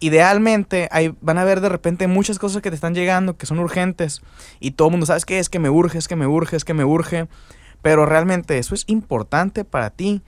[0.00, 3.58] idealmente hay, van a haber de repente muchas cosas que te están llegando que son
[3.58, 4.22] urgentes
[4.60, 6.64] y todo el mundo sabes que es que me urge, es que me urge, es
[6.64, 7.28] que me urge,
[7.82, 10.22] pero realmente eso es importante para ti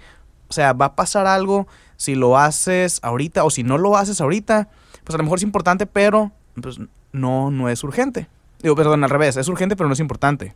[0.48, 4.20] O sea, va a pasar algo si lo haces ahorita o si no lo haces
[4.20, 4.68] ahorita,
[5.04, 6.78] pues a lo mejor es importante, pero pues
[7.12, 8.28] no, no es urgente.
[8.62, 10.54] Digo, perdón, al revés, es urgente, pero no es importante.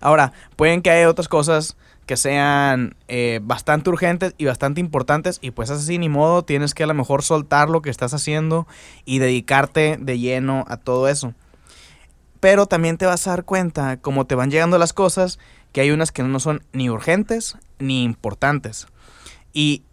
[0.00, 5.52] Ahora, pueden que haya otras cosas que sean eh, bastante urgentes y bastante importantes y
[5.52, 8.66] pues así ni modo tienes que a lo mejor soltar lo que estás haciendo
[9.04, 11.34] y dedicarte de lleno a todo eso.
[12.40, 15.38] Pero también te vas a dar cuenta, como te van llegando las cosas,
[15.72, 18.86] que hay unas que no son ni urgentes ni importantes.
[19.52, 19.84] Y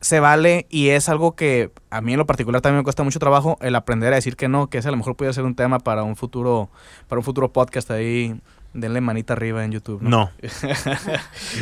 [0.00, 3.18] se vale y es algo que a mí en lo particular también me cuesta mucho
[3.18, 5.54] trabajo el aprender a decir que no, que ese a lo mejor puede ser un
[5.54, 6.70] tema para un futuro
[7.08, 8.40] para un futuro podcast ahí
[8.76, 10.02] denle manita arriba en YouTube.
[10.02, 10.30] No.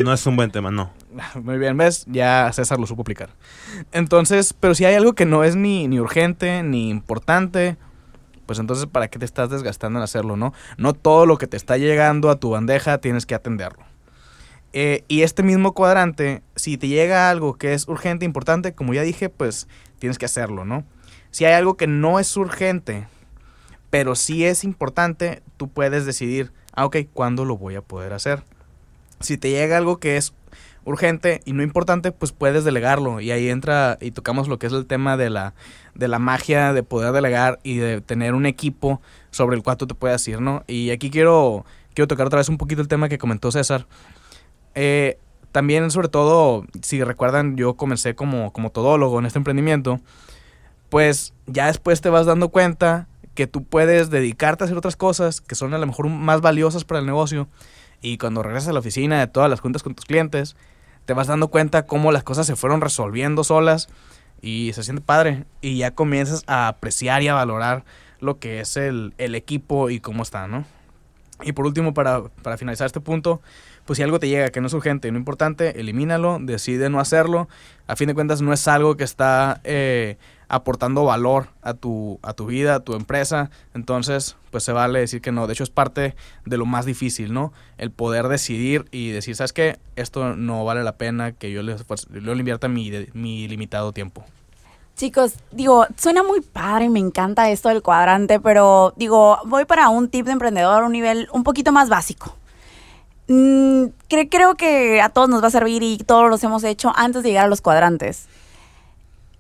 [0.03, 0.90] No, es un buen tema, no.
[1.40, 2.05] Muy bien, ¿ves?
[2.09, 3.31] Ya César lo supo aplicar.
[3.92, 7.77] Entonces, pero si hay algo que no es ni, ni urgente, ni importante,
[8.46, 10.53] pues entonces, ¿para qué te estás desgastando en hacerlo, no?
[10.77, 13.85] No todo lo que te está llegando a tu bandeja tienes que atenderlo.
[14.72, 19.03] Eh, y este mismo cuadrante, si te llega algo que es urgente, importante, como ya
[19.03, 19.68] dije, pues
[20.00, 20.85] tienes que hacerlo, ¿no?
[21.31, 23.07] Si hay algo que no es urgente,
[23.90, 28.42] pero sí es importante, tú puedes decidir, ah, ok, ¿cuándo lo voy a poder hacer?
[29.20, 30.34] Si te llega algo que es
[30.84, 33.20] urgente y no importante, pues puedes delegarlo.
[33.20, 35.54] Y ahí entra y tocamos lo que es el tema de la,
[35.94, 39.87] de la magia de poder delegar y de tener un equipo sobre el cual tú
[39.87, 40.62] te puedas ir, ¿no?
[40.66, 43.87] Y aquí quiero, quiero tocar otra vez un poquito el tema que comentó César.
[44.74, 45.18] Eh,
[45.52, 50.00] también, sobre todo, si recuerdan, yo comencé como, como todólogo en este emprendimiento,
[50.88, 55.40] pues ya después te vas dando cuenta que tú puedes dedicarte a hacer otras cosas
[55.40, 57.48] que son a lo mejor más valiosas para el negocio
[58.00, 60.56] y cuando regresas a la oficina de todas las juntas con tus clientes,
[61.04, 63.88] te vas dando cuenta cómo las cosas se fueron resolviendo solas
[64.40, 67.84] y se siente padre y ya comienzas a apreciar y a valorar
[68.20, 70.64] lo que es el, el equipo y cómo está, ¿no?
[71.42, 73.42] Y por último, para, para finalizar este punto,
[73.84, 77.00] pues si algo te llega que no es urgente y no importante, elimínalo, decide no
[77.00, 77.48] hacerlo.
[77.86, 80.16] A fin de cuentas no es algo que está eh,
[80.48, 83.50] aportando valor a tu, a tu vida, a tu empresa.
[83.74, 85.46] Entonces, pues se vale decir que no.
[85.46, 87.52] De hecho, es parte de lo más difícil, ¿no?
[87.78, 89.78] El poder decidir y decir, ¿sabes qué?
[89.96, 94.24] Esto no vale la pena que yo le, pues, le invierta mi, mi limitado tiempo.
[94.96, 100.09] Chicos, digo, suena muy padre, me encanta esto del cuadrante, pero digo, voy para un
[100.09, 102.37] tip de emprendedor un nivel un poquito más básico.
[103.26, 107.22] Mm, creo que a todos nos va a servir y todos los hemos hecho antes
[107.22, 108.26] de llegar a los cuadrantes.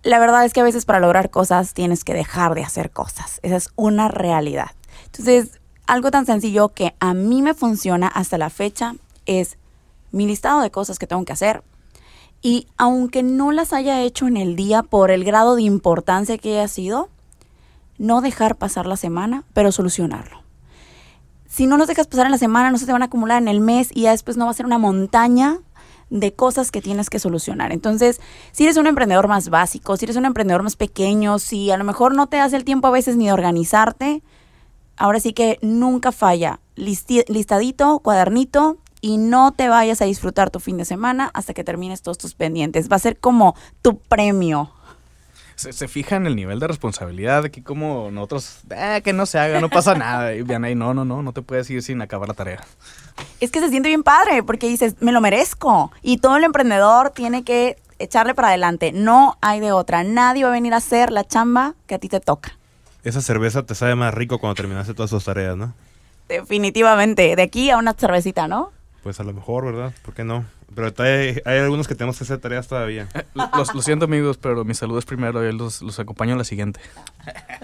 [0.04, 3.40] La verdad es que a veces para lograr cosas tienes que dejar de hacer cosas.
[3.42, 4.72] Esa es una realidad.
[5.06, 9.56] Entonces, algo tan sencillo que a mí me funciona hasta la fecha es
[10.12, 11.62] mi listado de cosas que tengo que hacer.
[12.42, 16.58] Y aunque no las haya hecho en el día por el grado de importancia que
[16.58, 17.08] haya sido,
[17.96, 20.44] no dejar pasar la semana, pero solucionarlo
[21.54, 23.46] si no los dejas pasar en la semana, no se te van a acumular en
[23.46, 25.60] el mes y ya después no va a ser una montaña
[26.14, 27.72] de cosas que tienes que solucionar.
[27.72, 28.20] Entonces,
[28.52, 31.82] si eres un emprendedor más básico, si eres un emprendedor más pequeño, si a lo
[31.82, 34.22] mejor no te das el tiempo a veces ni de organizarte,
[34.96, 36.60] ahora sí que nunca falla.
[36.76, 42.00] listadito, cuadernito y no te vayas a disfrutar tu fin de semana hasta que termines
[42.00, 42.88] todos tus pendientes.
[42.90, 44.70] Va a ser como tu premio
[45.56, 49.38] se, se fija en el nivel de responsabilidad, aquí como nosotros, eh, que no se
[49.38, 50.34] haga, no pasa nada.
[50.34, 52.64] Y vean ahí, no, no, no, no te puedes ir sin acabar la tarea.
[53.40, 55.92] Es que se siente bien padre, porque dices, me lo merezco.
[56.02, 58.92] Y todo el emprendedor tiene que echarle para adelante.
[58.92, 60.02] No hay de otra.
[60.04, 62.58] Nadie va a venir a hacer la chamba que a ti te toca.
[63.04, 65.74] Esa cerveza te sabe más rico cuando terminaste todas tus tareas, ¿no?
[66.28, 67.36] Definitivamente.
[67.36, 68.72] De aquí a una cervecita, ¿no?
[69.02, 69.92] Pues a lo mejor, ¿verdad?
[70.02, 70.46] ¿Por qué no?
[70.74, 73.08] Pero hay, hay, algunos que tenemos que hacer tareas todavía.
[73.14, 76.44] Eh, lo, siento amigos, pero mi salud es primero y los, los acompaño en la
[76.44, 76.80] siguiente.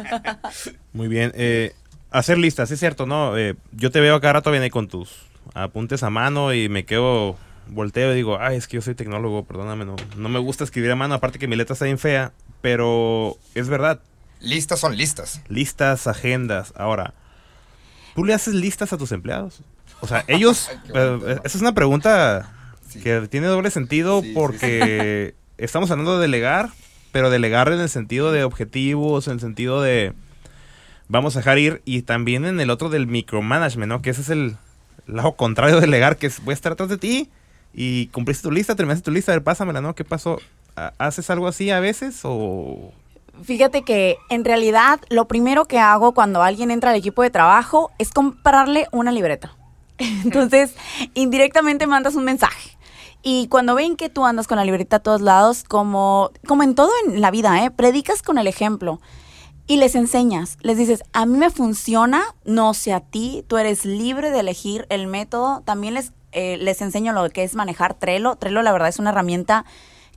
[0.92, 1.32] Muy bien.
[1.34, 1.74] Eh,
[2.10, 3.36] hacer listas, es cierto, ¿no?
[3.36, 5.10] Eh, yo te veo acá rato viene con tus
[5.54, 7.36] apuntes a mano y me quedo,
[7.68, 10.90] volteo y digo, ay, es que yo soy tecnólogo, perdóname, no, no me gusta escribir
[10.90, 14.00] a mano, aparte que mi letra está bien fea, pero es verdad.
[14.40, 15.42] Listas son listas.
[15.48, 16.72] Listas, agendas.
[16.76, 17.14] Ahora,
[18.14, 19.60] ¿tú le haces listas a tus empleados?
[20.00, 22.59] O sea, ellos, esa es una pregunta
[23.02, 26.70] que tiene doble sentido porque estamos hablando de delegar,
[27.12, 30.12] pero delegar en el sentido de objetivos, en el sentido de
[31.08, 34.02] vamos a dejar ir y también en el otro del micromanagement, ¿no?
[34.02, 34.56] Que ese es el
[35.06, 37.28] lado contrario de delegar, que es voy a estar atrás de ti
[37.74, 39.94] y cumpliste tu lista, terminaste tu lista, a ver, pásamela, ¿no?
[39.94, 40.40] ¿Qué pasó?
[40.98, 42.92] ¿Haces algo así a veces o...?
[43.42, 47.90] Fíjate que en realidad lo primero que hago cuando alguien entra al equipo de trabajo
[47.98, 49.56] es comprarle una libreta.
[49.98, 50.74] Entonces,
[51.14, 52.76] indirectamente mandas un mensaje.
[53.22, 56.74] Y cuando ven que tú andas con la libreta a todos lados, como, como en
[56.74, 57.70] todo en la vida, ¿eh?
[57.70, 59.00] predicas con el ejemplo
[59.66, 63.84] y les enseñas, les dices, a mí me funciona, no sé a ti, tú eres
[63.84, 68.36] libre de elegir el método, también les eh, les enseño lo que es manejar Trello.
[68.36, 69.64] Trello la verdad es una herramienta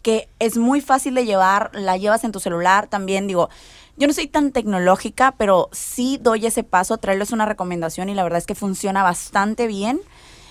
[0.01, 3.49] que es muy fácil de llevar, la llevas en tu celular también, digo,
[3.95, 8.15] yo no soy tan tecnológica, pero sí doy ese paso, Trello es una recomendación y
[8.15, 10.01] la verdad es que funciona bastante bien.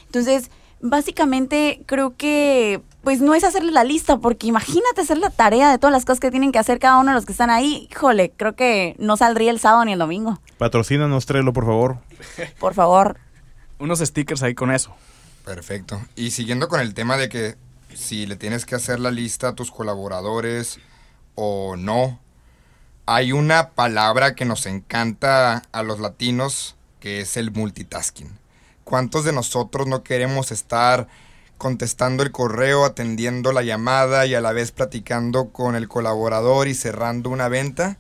[0.07, 0.51] Entonces,
[0.83, 5.79] básicamente creo que pues no es hacerle la lista, porque imagínate hacer la tarea de
[5.79, 7.89] todas las cosas que tienen que hacer cada uno de los que están ahí.
[7.91, 10.41] Híjole, creo que no saldría el sábado ni el domingo.
[10.59, 11.99] Patrocínanos, Trello, por favor.
[12.61, 13.19] Por favor.
[13.79, 14.95] Unos stickers ahí con eso.
[15.45, 16.01] Perfecto.
[16.15, 17.57] Y siguiendo con el tema de que
[17.95, 20.79] si le tienes que hacer la lista a tus colaboradores
[21.35, 22.21] o no,
[23.07, 28.42] hay una palabra que nos encanta a los latinos que es el multitasking.
[28.85, 31.09] ¿Cuántos de nosotros no queremos estar
[31.63, 36.75] contestando el correo, atendiendo la llamada y a la vez platicando con el colaborador y
[36.75, 37.99] cerrando una venta.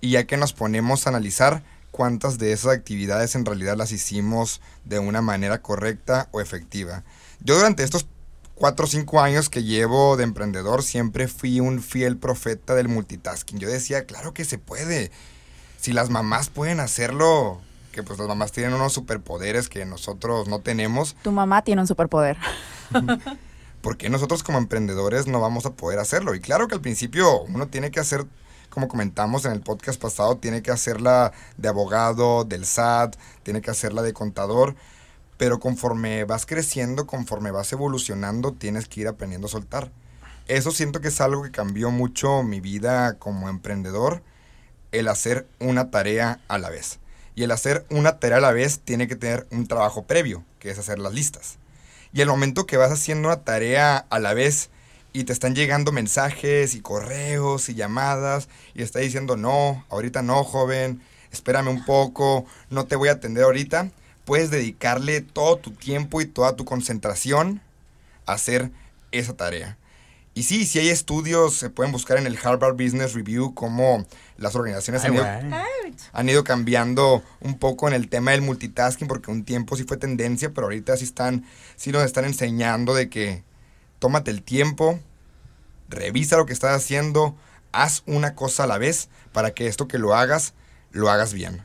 [0.00, 1.62] Y ya que nos ponemos a analizar
[1.92, 7.04] cuántas de esas actividades en realidad las hicimos de una manera correcta o efectiva.
[7.38, 8.08] Yo durante estos
[8.56, 13.60] cuatro o cinco años que llevo de emprendedor siempre fui un fiel profeta del multitasking.
[13.60, 15.12] Yo decía, claro que se puede.
[15.80, 17.60] Si las mamás pueden hacerlo,
[17.96, 21.16] que pues las mamás tienen unos superpoderes que nosotros no tenemos.
[21.22, 22.36] Tu mamá tiene un superpoder.
[23.80, 26.34] ¿Por qué nosotros como emprendedores no vamos a poder hacerlo?
[26.34, 28.26] Y claro que al principio uno tiene que hacer,
[28.68, 33.70] como comentamos en el podcast pasado, tiene que hacerla de abogado, del SAT, tiene que
[33.70, 34.76] hacerla de contador,
[35.38, 39.90] pero conforme vas creciendo, conforme vas evolucionando, tienes que ir aprendiendo a soltar.
[40.48, 44.22] Eso siento que es algo que cambió mucho mi vida como emprendedor,
[44.92, 46.98] el hacer una tarea a la vez.
[47.36, 50.70] Y el hacer una tarea a la vez tiene que tener un trabajo previo, que
[50.70, 51.58] es hacer las listas.
[52.12, 54.70] Y el momento que vas haciendo una tarea a la vez
[55.12, 60.44] y te están llegando mensajes y correos y llamadas y está diciendo, no, ahorita no,
[60.44, 63.90] joven, espérame un poco, no te voy a atender ahorita,
[64.24, 67.60] puedes dedicarle todo tu tiempo y toda tu concentración
[68.26, 68.70] a hacer
[69.12, 69.76] esa tarea.
[70.36, 74.04] Y sí, si hay estudios, se pueden buscar en el Harvard Business Review cómo
[74.36, 79.76] las organizaciones han ido, cambiando un poco en el tema del multitasking, porque un tiempo
[79.76, 83.44] sí fue tendencia, pero ahorita sí están, sí nos están enseñando de que
[83.98, 85.00] tómate el tiempo,
[85.88, 87.34] revisa lo que estás haciendo,
[87.72, 90.52] haz una cosa a la vez para que esto que lo hagas,
[90.90, 91.62] lo hagas bien.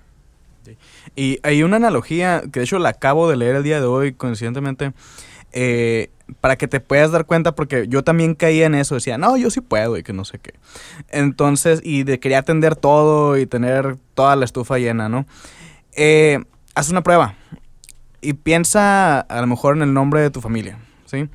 [1.17, 4.13] Y hay una analogía que de hecho la acabo de leer el día de hoy,
[4.13, 4.93] coincidentemente,
[5.51, 6.09] eh,
[6.39, 9.49] para que te puedas dar cuenta, porque yo también caía en eso, decía, no, yo
[9.49, 10.53] sí puedo y que no sé qué.
[11.09, 15.25] Entonces, y de quería atender todo y tener toda la estufa llena, ¿no?
[15.93, 16.39] Eh,
[16.75, 17.35] haz una prueba
[18.21, 21.29] y piensa a lo mejor en el nombre de tu familia, ¿sí?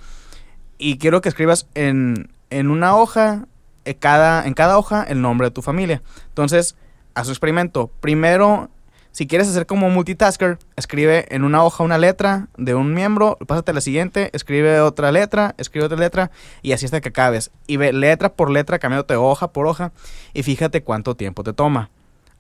[0.79, 3.47] Y quiero que escribas en, en una hoja,
[3.85, 6.03] en eh, cada, en cada hoja, el nombre de tu familia.
[6.29, 6.77] Entonces,
[7.15, 7.91] haz un experimento.
[8.01, 8.71] Primero
[9.17, 13.71] si quieres hacer como multitasker, escribe en una hoja una letra de un miembro, pásate
[13.71, 17.51] a la siguiente, escribe otra letra, escribe otra letra y así hasta que acabes.
[17.67, 19.93] Y ve letra por letra, cambiándote hoja por hoja
[20.35, 21.89] y fíjate cuánto tiempo te toma.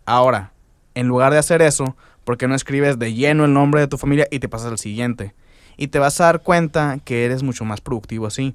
[0.04, 0.52] Ahora,
[0.94, 3.96] en lugar de hacer eso, ¿por qué no escribes de lleno el nombre de tu
[3.96, 5.34] familia y te pasas al siguiente?
[5.78, 8.54] Y te vas a dar cuenta que eres mucho más productivo así.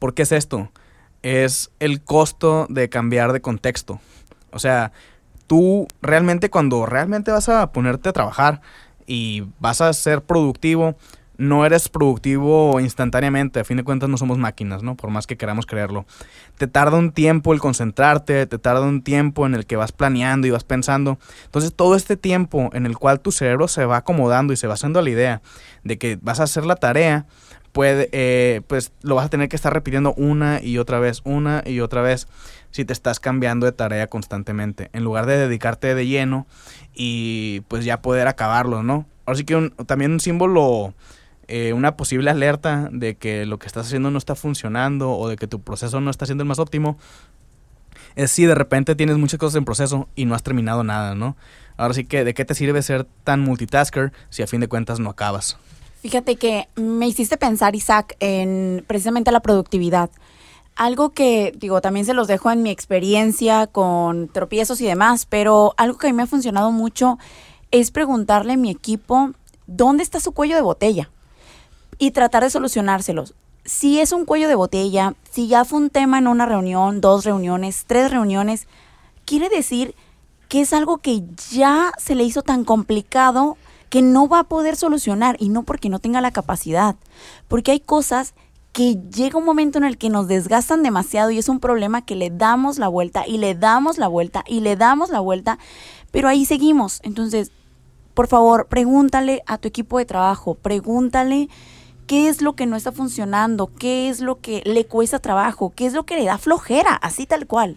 [0.00, 0.72] ¿Por qué es esto?
[1.22, 4.00] Es el costo de cambiar de contexto.
[4.50, 4.90] O sea,
[5.46, 8.60] tú realmente cuando realmente vas a ponerte a trabajar
[9.06, 10.96] y vas a ser productivo,
[11.36, 14.96] no eres productivo instantáneamente, a fin de cuentas no somos máquinas, ¿no?
[14.96, 16.06] Por más que queramos creerlo.
[16.58, 20.46] Te tarda un tiempo el concentrarte, te tarda un tiempo en el que vas planeando
[20.46, 21.18] y vas pensando.
[21.46, 24.74] Entonces todo este tiempo en el cual tu cerebro se va acomodando y se va
[24.74, 25.42] haciendo la idea
[25.82, 27.26] de que vas a hacer la tarea,
[27.72, 31.64] puede, eh, pues lo vas a tener que estar repitiendo una y otra vez, una
[31.66, 32.28] y otra vez
[32.74, 36.44] si te estás cambiando de tarea constantemente, en lugar de dedicarte de lleno
[36.92, 39.06] y pues ya poder acabarlo, ¿no?
[39.26, 40.92] Ahora sí que también un símbolo,
[41.46, 45.36] eh, una posible alerta de que lo que estás haciendo no está funcionando o de
[45.36, 46.98] que tu proceso no está siendo el más óptimo,
[48.16, 51.36] es si de repente tienes muchas cosas en proceso y no has terminado nada, ¿no?
[51.76, 54.98] Ahora sí que, ¿de qué te sirve ser tan multitasker si a fin de cuentas
[54.98, 55.58] no acabas?
[56.02, 60.10] Fíjate que me hiciste pensar, Isaac, en precisamente la productividad.
[60.76, 65.72] Algo que, digo, también se los dejo en mi experiencia con tropiezos y demás, pero
[65.76, 67.18] algo que a mí me ha funcionado mucho
[67.70, 69.30] es preguntarle a mi equipo
[69.66, 71.10] dónde está su cuello de botella
[71.98, 73.34] y tratar de solucionárselos.
[73.64, 77.24] Si es un cuello de botella, si ya fue un tema en una reunión, dos
[77.24, 78.66] reuniones, tres reuniones,
[79.24, 79.94] quiere decir
[80.48, 83.56] que es algo que ya se le hizo tan complicado
[83.90, 86.96] que no va a poder solucionar y no porque no tenga la capacidad,
[87.48, 88.34] porque hay cosas
[88.74, 92.16] que llega un momento en el que nos desgastan demasiado y es un problema que
[92.16, 95.60] le damos la vuelta y le damos la vuelta y le damos la vuelta,
[96.10, 96.98] pero ahí seguimos.
[97.04, 97.52] Entonces,
[98.14, 101.48] por favor, pregúntale a tu equipo de trabajo, pregúntale
[102.08, 105.86] qué es lo que no está funcionando, qué es lo que le cuesta trabajo, qué
[105.86, 107.76] es lo que le da flojera, así tal cual.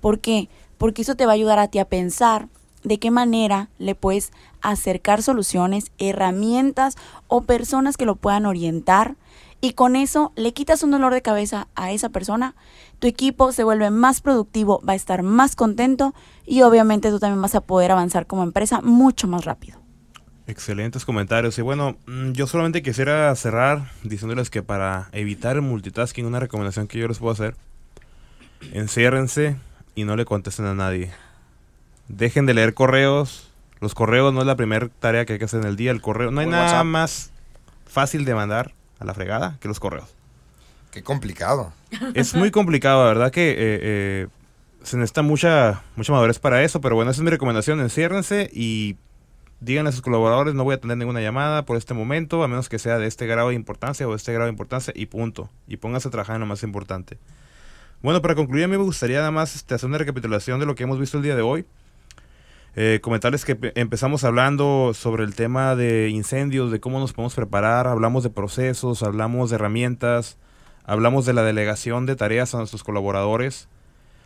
[0.00, 0.48] ¿Por qué?
[0.78, 2.48] Porque eso te va a ayudar a ti a pensar
[2.84, 4.30] de qué manera le puedes
[4.62, 6.94] acercar soluciones, herramientas
[7.26, 9.16] o personas que lo puedan orientar
[9.60, 12.54] y con eso le quitas un dolor de cabeza a esa persona,
[12.98, 17.40] tu equipo se vuelve más productivo, va a estar más contento y obviamente tú también
[17.40, 19.80] vas a poder avanzar como empresa mucho más rápido.
[20.46, 21.58] Excelentes comentarios.
[21.58, 26.86] Y bueno, mm, yo solamente quisiera cerrar diciéndoles que para evitar el multitasking, una recomendación
[26.86, 27.56] que yo les puedo hacer,
[28.72, 29.56] enciérrense
[29.96, 31.10] y no le contesten a nadie.
[32.08, 33.50] Dejen de leer correos.
[33.80, 35.90] Los correos no es la primera tarea que hay que hacer en el día.
[35.90, 37.32] El correo, no hay nada más
[37.86, 40.14] fácil de mandar a la fregada que los correos.
[40.90, 41.72] Qué complicado.
[42.14, 44.26] Es muy complicado, la verdad que eh, eh,
[44.82, 47.80] se necesita mucha, mucha madurez para eso, pero bueno, esa es mi recomendación.
[47.80, 48.96] Enciérrense y
[49.60, 52.68] díganle a sus colaboradores, no voy a tener ninguna llamada por este momento, a menos
[52.68, 55.50] que sea de este grado de importancia o de este grado de importancia y punto.
[55.66, 57.18] Y pónganse a trabajar en lo más importante.
[58.02, 60.74] Bueno, para concluir, a mí me gustaría nada más este, hacer una recapitulación de lo
[60.74, 61.66] que hemos visto el día de hoy.
[62.78, 67.86] Eh, comentarles que empezamos hablando sobre el tema de incendios, de cómo nos podemos preparar,
[67.86, 70.36] hablamos de procesos, hablamos de herramientas,
[70.84, 73.70] hablamos de la delegación de tareas a nuestros colaboradores,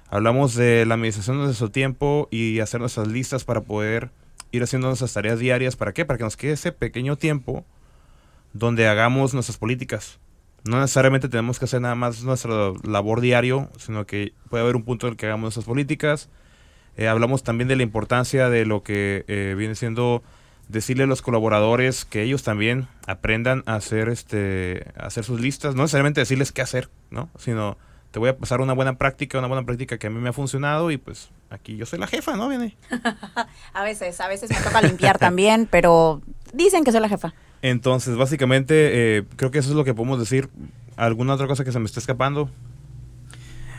[0.08, 4.10] hablamos de la administración de nuestro tiempo y hacer nuestras listas para poder
[4.50, 5.76] ir haciendo nuestras tareas diarias.
[5.76, 6.04] ¿Para qué?
[6.04, 7.64] Para que nos quede ese pequeño tiempo
[8.52, 10.18] donde hagamos nuestras políticas.
[10.64, 14.82] No necesariamente tenemos que hacer nada más nuestra labor diario, sino que puede haber un
[14.82, 16.28] punto en el que hagamos nuestras políticas.
[17.00, 20.22] Eh, hablamos también de la importancia de lo que eh, viene siendo
[20.68, 25.74] decirle a los colaboradores que ellos también aprendan a hacer este a hacer sus listas,
[25.74, 27.30] no necesariamente decirles qué hacer, ¿no?
[27.38, 27.78] Sino
[28.10, 30.34] te voy a pasar una buena práctica, una buena práctica que a mí me ha
[30.34, 32.50] funcionado y pues aquí yo soy la jefa, ¿no?
[32.50, 32.76] Viene.
[33.72, 36.20] a veces, a veces me toca limpiar también, pero
[36.52, 37.32] dicen que soy la jefa.
[37.62, 38.74] Entonces, básicamente,
[39.16, 40.50] eh, creo que eso es lo que podemos decir.
[40.96, 42.50] ¿Alguna otra cosa que se me esté escapando?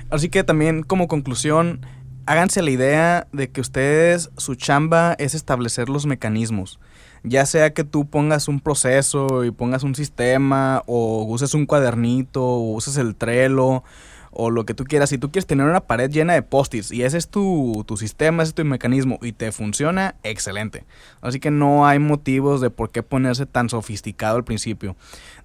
[0.09, 1.85] Así que también como conclusión,
[2.25, 6.79] háganse la idea de que ustedes, su chamba es establecer los mecanismos.
[7.23, 12.43] Ya sea que tú pongas un proceso y pongas un sistema, o uses un cuadernito,
[12.43, 13.83] o uses el Trello,
[14.31, 15.09] o lo que tú quieras.
[15.09, 18.43] Si tú quieres tener una pared llena de post-its y ese es tu, tu, sistema,
[18.43, 20.85] ese es tu mecanismo y te funciona, excelente.
[21.21, 24.95] Así que no hay motivos de por qué ponerse tan sofisticado al principio.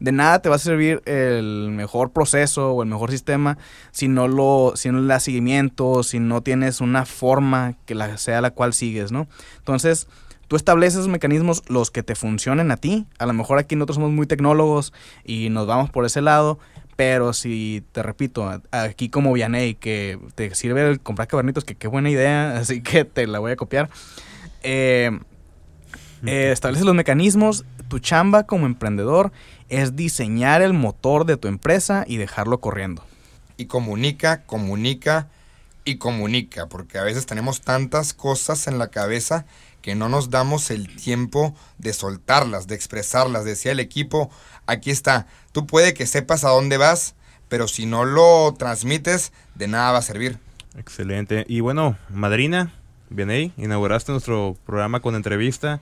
[0.01, 3.59] De nada te va a servir el mejor proceso o el mejor sistema
[3.91, 8.41] si no lo si no le seguimiento, si no tienes una forma que la, sea
[8.41, 9.27] la cual sigues, ¿no?
[9.59, 10.09] Entonces,
[10.49, 13.07] tú estableces mecanismos, los que te funcionen a ti.
[13.19, 14.93] A lo mejor aquí nosotros somos muy tecnólogos
[15.25, 16.59] y nos vamos por ese lado,
[16.97, 21.89] pero si te repito, aquí como Vianey, que te sirve el comprar cabernitos, que qué
[21.89, 23.91] buena idea, así que te la voy a copiar.
[24.63, 25.11] Eh,
[26.25, 27.65] eh, establece los mecanismos.
[27.89, 29.31] Tu chamba como emprendedor
[29.69, 33.05] es diseñar el motor de tu empresa y dejarlo corriendo.
[33.59, 35.29] Y comunica, comunica
[35.85, 39.47] y comunica, porque a veces tenemos tantas cosas en la cabeza
[39.83, 43.45] que no nos damos el tiempo de soltarlas, de expresarlas.
[43.45, 44.31] Decía el equipo,
[44.67, 47.15] aquí está, tú puede que sepas a dónde vas,
[47.49, 50.39] pero si no lo transmites, de nada va a servir.
[50.79, 51.45] Excelente.
[51.49, 52.73] Y bueno, Madrina,
[53.09, 55.81] bien ahí, inauguraste nuestro programa con entrevista.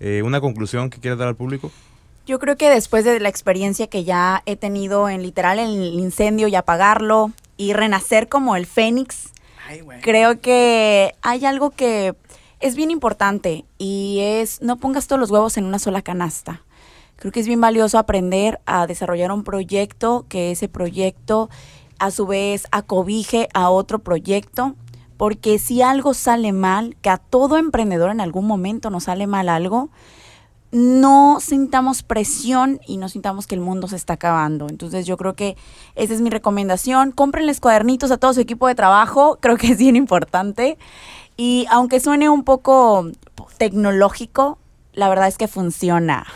[0.00, 1.70] Eh, ¿Una conclusión que quieras dar al público?
[2.26, 6.48] Yo creo que después de la experiencia que ya he tenido en literal el incendio
[6.48, 9.30] y apagarlo y renacer como el fénix,
[10.02, 12.14] creo que hay algo que
[12.60, 16.62] es bien importante y es no pongas todos los huevos en una sola canasta.
[17.22, 21.50] Creo que es bien valioso aprender a desarrollar un proyecto, que ese proyecto
[22.00, 24.74] a su vez acobije a otro proyecto,
[25.18, 29.48] porque si algo sale mal, que a todo emprendedor en algún momento nos sale mal
[29.48, 29.90] algo,
[30.72, 34.66] no sintamos presión y no sintamos que el mundo se está acabando.
[34.68, 35.56] Entonces yo creo que
[35.94, 37.12] esa es mi recomendación.
[37.12, 40.76] Cómprenles cuadernitos a todo su equipo de trabajo, creo que es bien importante.
[41.36, 43.12] Y aunque suene un poco
[43.58, 44.58] tecnológico,
[44.92, 46.26] la verdad es que funciona.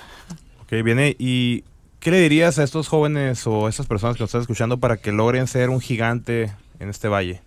[0.67, 1.15] Ok, viene.
[1.17, 1.63] ¿Y
[2.01, 4.97] qué le dirías a estos jóvenes o a estas personas que nos están escuchando para
[4.97, 7.41] que logren ser un gigante en este valle?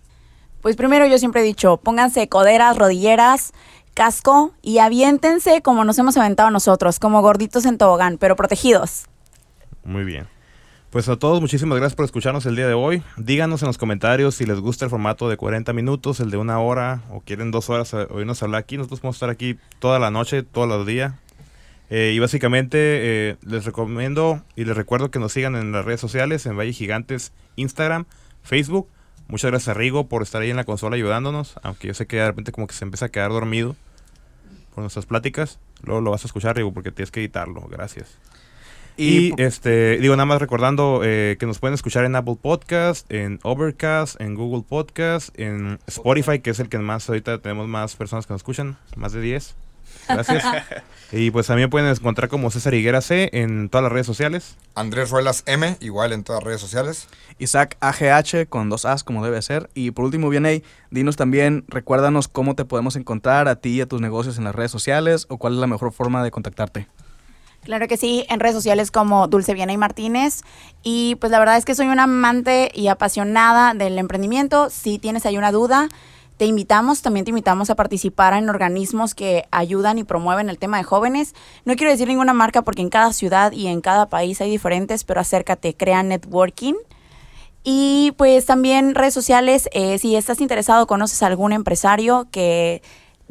[0.62, 3.52] Pues primero yo siempre he dicho, pónganse coderas, rodilleras,
[3.92, 9.04] casco y aviéntense como nos hemos aventado nosotros, como gorditos en tobogán, pero protegidos.
[9.84, 10.26] Muy bien.
[10.88, 13.02] Pues a todos, muchísimas gracias por escucharnos el día de hoy.
[13.18, 16.58] Díganos en los comentarios si les gusta el formato de 40 minutos, el de una
[16.58, 18.78] hora, o quieren dos horas oírnos hablar aquí.
[18.78, 21.12] Nosotros podemos estar aquí toda la noche, todos los días.
[21.90, 26.00] Eh, y básicamente eh, les recomiendo y les recuerdo que nos sigan en las redes
[26.00, 28.06] sociales, en Valle Gigantes, Instagram,
[28.42, 28.88] Facebook.
[29.26, 32.16] Muchas gracias a Rigo por estar ahí en la consola ayudándonos, aunque yo sé que
[32.16, 33.74] de repente como que se empieza a quedar dormido
[34.74, 35.58] por nuestras pláticas.
[35.82, 37.62] Luego lo vas a escuchar, Rigo, porque tienes que editarlo.
[37.68, 38.18] Gracias.
[38.96, 43.40] Y, este, digo, nada más recordando eh, que nos pueden escuchar en Apple Podcast, en
[43.42, 48.26] Overcast, en Google Podcast, en Spotify, que es el que más ahorita tenemos más personas
[48.26, 49.56] que nos escuchan, más de 10.
[50.08, 50.44] Gracias.
[51.12, 54.56] y pues también pueden encontrar como César Higuera C en todas las redes sociales.
[54.74, 57.08] Andrés Ruelas M, igual en todas las redes sociales.
[57.38, 59.70] Isaac AGH con dos As como debe ser.
[59.74, 63.86] Y por último, bien dinos también, recuérdanos cómo te podemos encontrar a ti y a
[63.86, 66.86] tus negocios en las redes sociales o cuál es la mejor forma de contactarte.
[67.62, 70.42] Claro que sí, en redes sociales como Dulce Viena y Martínez.
[70.82, 74.70] Y pues la verdad es que soy una amante y apasionada del emprendimiento.
[74.70, 75.88] Si tienes ahí una duda,
[76.40, 80.78] te invitamos, también te invitamos a participar en organismos que ayudan y promueven el tema
[80.78, 81.34] de jóvenes.
[81.66, 85.04] No quiero decir ninguna marca porque en cada ciudad y en cada país hay diferentes,
[85.04, 86.72] pero acércate, crea networking.
[87.62, 92.80] Y pues también redes sociales, eh, si estás interesado, conoces a algún empresario que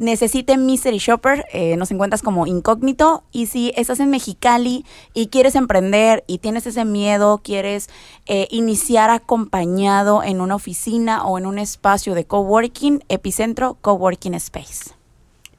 [0.00, 3.22] necesite Mystery Shopper, eh, nos encuentras como incógnito.
[3.30, 4.84] Y si estás en Mexicali
[5.14, 7.88] y quieres emprender y tienes ese miedo, quieres
[8.26, 14.90] eh, iniciar acompañado en una oficina o en un espacio de coworking, Epicentro Coworking Space.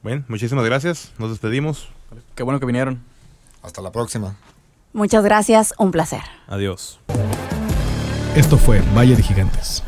[0.02, 1.12] Bueno, muchísimas gracias.
[1.18, 1.88] Nos despedimos.
[2.34, 3.00] Qué bueno que vinieron.
[3.62, 4.36] Hasta la próxima.
[4.92, 6.22] Muchas gracias, un placer.
[6.48, 6.98] Adiós.
[8.34, 9.82] Esto fue Valle de Gigantes.